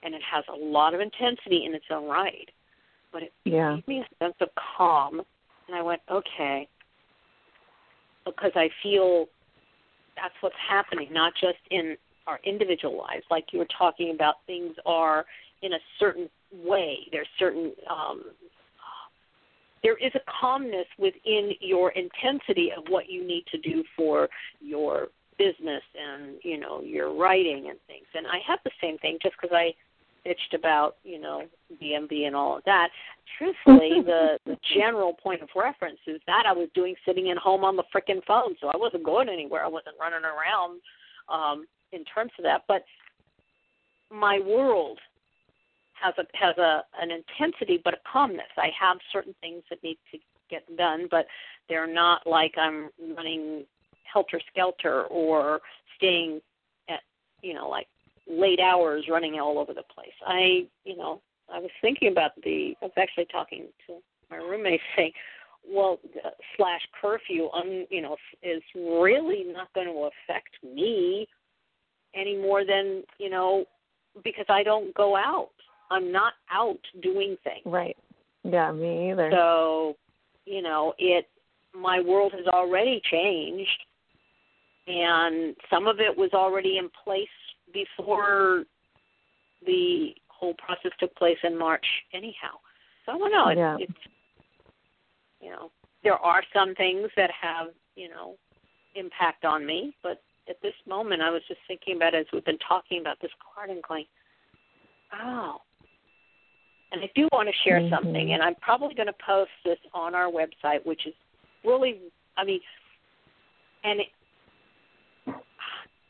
[0.03, 2.49] and it has a lot of intensity in its own right
[3.11, 3.75] but it Yeah.
[3.75, 5.21] gave me a sense of calm
[5.67, 6.67] and I went okay
[8.35, 9.27] because I feel
[10.15, 13.23] that's what's happening, not just in our individual lives.
[13.29, 15.25] Like you were talking about, things are
[15.61, 16.99] in a certain way.
[17.11, 18.23] There's certain um,
[19.83, 24.27] there is a calmness within your intensity of what you need to do for
[24.59, 25.07] your
[25.37, 28.07] business and you know your writing and things.
[28.15, 29.73] And I have the same thing just because I
[30.25, 31.43] bitched about you know
[31.81, 32.89] DMV and all of that.
[33.37, 37.63] Truthfully, the the general point of reference is that I was doing sitting at home
[37.63, 39.63] on the frickin' phone, so I wasn't going anywhere.
[39.63, 40.81] I wasn't running around
[41.29, 42.63] um, in terms of that.
[42.67, 42.83] But
[44.11, 44.99] my world
[46.01, 48.45] has a has a an intensity, but a calmness.
[48.57, 51.25] I have certain things that need to get done, but
[51.69, 53.65] they're not like I'm running
[54.11, 55.59] helter skelter or
[55.97, 56.41] staying
[56.89, 57.01] at
[57.41, 57.87] you know like
[58.29, 60.13] late hours running all over the place.
[60.25, 61.21] I you know
[61.53, 63.95] I was thinking about the I was actually talking to
[64.29, 65.13] my roommate saying,
[65.69, 71.27] "Well, uh, slash curfew, um, you know, is really not going to affect me
[72.15, 73.65] any more than you know,
[74.23, 75.49] because I don't go out.
[75.89, 77.61] I'm not out doing things.
[77.65, 77.95] Right.
[78.43, 79.29] Yeah, me either.
[79.33, 79.95] So,
[80.45, 81.27] you know, it
[81.73, 83.83] my world has already changed
[84.87, 87.27] and some of it was already in place
[87.73, 88.63] before
[89.65, 92.59] the whole process took place in March anyhow.
[93.05, 93.47] So I don't know.
[93.49, 93.77] It's, Yeah.
[93.79, 94.07] it's
[95.39, 95.71] you know,
[96.03, 98.35] there are some things that have, you know,
[98.95, 102.57] impact on me, but at this moment I was just thinking about as we've been
[102.59, 104.05] talking about this card and going,
[105.13, 105.61] Oh.
[106.91, 107.89] And I do want to share Mhm.
[107.89, 111.13] something and I'm probably gonna post this on our website, which is
[111.63, 112.01] really
[112.35, 112.61] I mean
[113.83, 114.09] and it,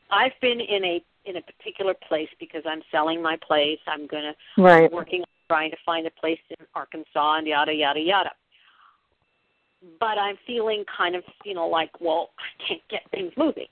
[0.09, 3.79] I've been in a in a particular place because I'm selling my place.
[3.87, 4.91] I'm gonna right.
[4.91, 8.31] working on trying to find a place in Arkansas and yada yada yada.
[9.99, 13.67] But I'm feeling kind of, you know, like, well, I can't get things moving.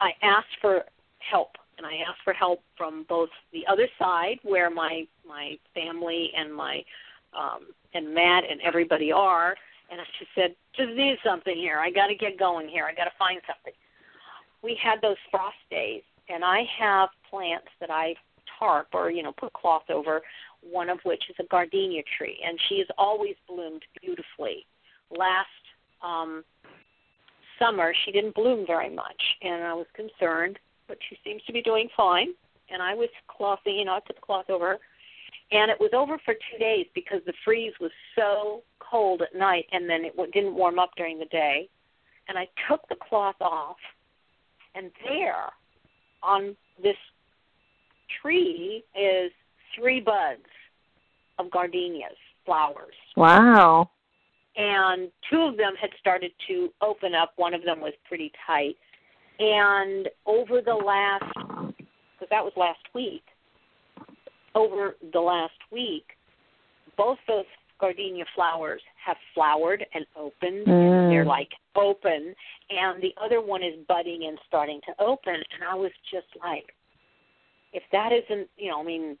[0.00, 0.84] I asked for
[1.18, 6.30] help and I asked for help from both the other side where my my family
[6.36, 6.82] and my
[7.36, 9.56] um and Matt and everybody are
[9.90, 11.78] and I just said, just need something here.
[11.78, 12.84] I gotta get going here.
[12.84, 13.72] I gotta find something.
[14.62, 18.14] We had those frost days and I have plants that I
[18.58, 20.22] tarp or, you know, put cloth over,
[20.62, 24.66] one of which is a gardenia tree and she has always bloomed beautifully.
[25.10, 25.48] Last
[26.02, 26.44] um
[27.58, 30.58] summer she didn't bloom very much and I was concerned,
[30.88, 32.28] but she seems to be doing fine.
[32.70, 34.78] And I was clothing, you know, I put the cloth over.
[35.52, 39.66] And it was over for two days because the freeze was so cold at night
[39.72, 41.68] and then it didn't warm up during the day.
[42.28, 43.76] And I took the cloth off,
[44.74, 45.50] and there
[46.24, 46.96] on this
[48.22, 49.30] tree is
[49.78, 50.42] three buds
[51.38, 53.90] of gardenias, flowers Wow.
[54.56, 57.32] and two of them had started to open up.
[57.36, 58.76] One of them was pretty tight.
[59.38, 63.24] And over the last, because that was last week,
[64.54, 66.04] over the last week,
[66.96, 67.44] both those
[67.80, 70.66] gardenia flowers have flowered and opened.
[70.66, 71.10] Mm.
[71.10, 72.34] They're like open,
[72.70, 75.34] and the other one is budding and starting to open.
[75.34, 76.72] And I was just like,
[77.72, 79.18] if that isn't, you know, I mean,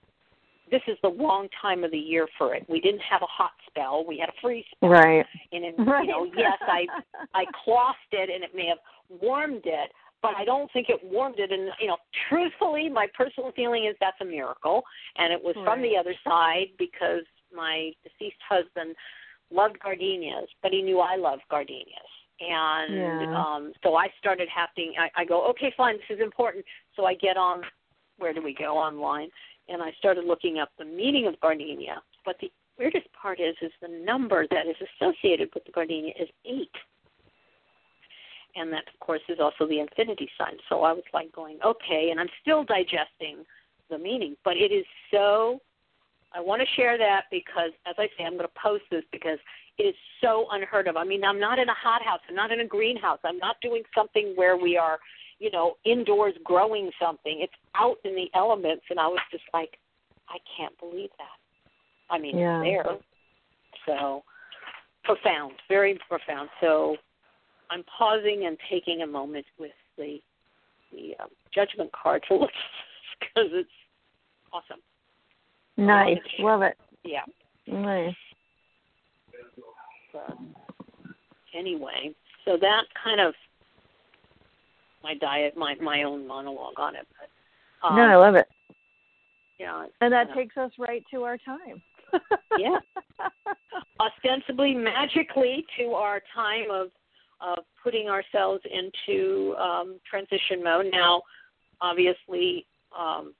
[0.70, 2.64] this is the wrong time of the year for it.
[2.68, 4.90] We didn't have a hot spell; we had a freeze spell.
[4.90, 5.26] Right.
[5.52, 6.04] And in, Right.
[6.04, 6.86] you know, yes, I
[7.34, 8.78] I clothed it and it may have
[9.20, 9.90] warmed it,
[10.22, 11.52] but I don't think it warmed it.
[11.52, 11.98] And you know,
[12.28, 14.82] truthfully, my personal feeling is that's a miracle,
[15.16, 17.24] and it was from the other side because
[17.54, 18.94] my deceased husband
[19.50, 22.12] loved gardenias, but he knew I loved gardenias.
[22.40, 23.26] And Yeah.
[23.32, 26.64] um so I started having I, I go, Okay, fine, this is important.
[26.96, 27.62] So I get on
[28.18, 29.28] where do we go online?
[29.68, 32.02] And I started looking up the meaning of gardenia.
[32.24, 36.28] But the weirdest part is is the number that is associated with the gardenia is
[36.44, 36.74] eight.
[38.56, 40.56] And that of course is also the infinity sign.
[40.68, 43.44] So I was like going, Okay, and I'm still digesting
[43.90, 44.36] the meaning.
[44.44, 45.60] But it is so
[46.34, 49.38] I want to share that because as I say, I'm gonna post this because
[49.78, 50.96] it is so unheard of.
[50.96, 53.82] I mean, I'm not in a hothouse, I'm not in a greenhouse, I'm not doing
[53.94, 54.98] something where we are,
[55.38, 57.40] you know, indoors growing something.
[57.40, 59.78] It's out in the elements and I was just like,
[60.28, 62.14] I can't believe that.
[62.14, 62.62] I mean, Yeah.
[62.62, 62.96] it's there.
[63.86, 64.24] So
[65.04, 66.48] profound, very profound.
[66.60, 66.96] So
[67.70, 70.18] I'm pausing and taking a moment with the
[70.92, 72.50] the um, judgment card to look
[73.18, 73.70] because it's
[74.52, 74.80] awesome.
[75.76, 76.18] Nice.
[76.38, 76.76] Love it.
[77.04, 77.22] Yeah.
[77.66, 78.14] Nice.
[81.56, 82.14] Anyway,
[82.44, 83.34] so that kind of
[85.02, 87.06] my diet, my my own monologue on it.
[87.18, 88.46] But um, no, I love it.
[89.58, 90.34] yeah, And that yeah.
[90.34, 91.82] takes us right to our time.
[92.58, 92.78] Yeah.
[94.00, 96.88] ostensibly magically to our time of
[97.40, 100.86] of putting ourselves into um, transition mode.
[100.90, 101.22] Now,
[101.82, 102.64] obviously,
[102.98, 103.34] um,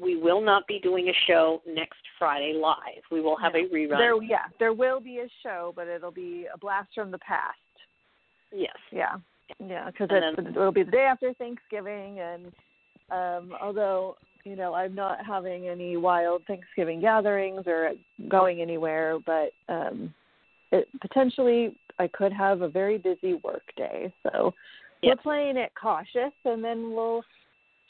[0.00, 3.02] we will not be doing a show next Friday live.
[3.10, 3.98] We will have a rerun.
[3.98, 7.58] There, yeah, there will be a show, but it'll be a blast from the past.
[8.52, 8.74] yes.
[8.90, 9.16] Yeah,
[9.64, 12.46] yeah, because it'll be the day after Thanksgiving, and
[13.10, 17.92] um, although you know I'm not having any wild Thanksgiving gatherings or
[18.28, 20.12] going anywhere, but um,
[20.72, 24.12] it, potentially I could have a very busy work day.
[24.24, 24.52] So
[25.02, 25.18] Yep.
[25.18, 27.22] we're playing it cautious, and then we'll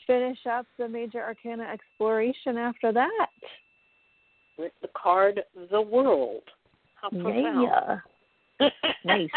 [0.07, 3.27] finish up the major arcana exploration after that.
[4.59, 5.41] With the card,
[5.71, 6.43] the world.
[7.01, 7.69] How profound.
[8.61, 8.69] Yeah.
[9.05, 9.29] Nice.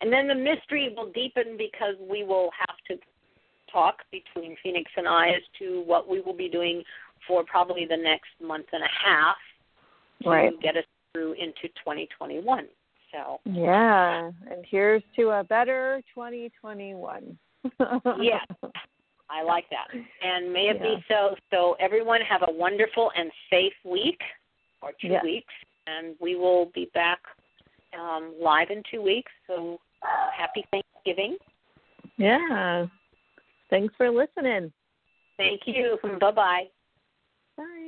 [0.00, 2.96] and then the mystery will deepen because we will have to
[3.72, 6.82] talk between Phoenix and I as to what we will be doing
[7.26, 9.36] for probably the next month and a half
[10.24, 10.60] to Right.
[10.60, 12.66] get us through into 2021.
[13.12, 17.38] So Yeah, and here's to a better 2021.
[18.20, 18.40] yeah,
[19.30, 19.88] I like that,
[20.22, 20.96] and may it Yeah.
[20.96, 21.36] be so.
[21.50, 24.20] So everyone have a wonderful and safe week
[24.80, 25.22] or two Yes.
[25.22, 25.54] weeks,
[25.86, 27.20] and we will be back
[27.98, 29.32] um, live in two weeks.
[29.46, 29.80] So
[30.32, 31.36] happy Thanksgiving.
[32.16, 32.86] Yeah.
[33.70, 34.72] Thanks for listening.
[35.36, 35.98] Thank you.
[36.20, 36.68] Bye bye.
[37.56, 37.87] Bye.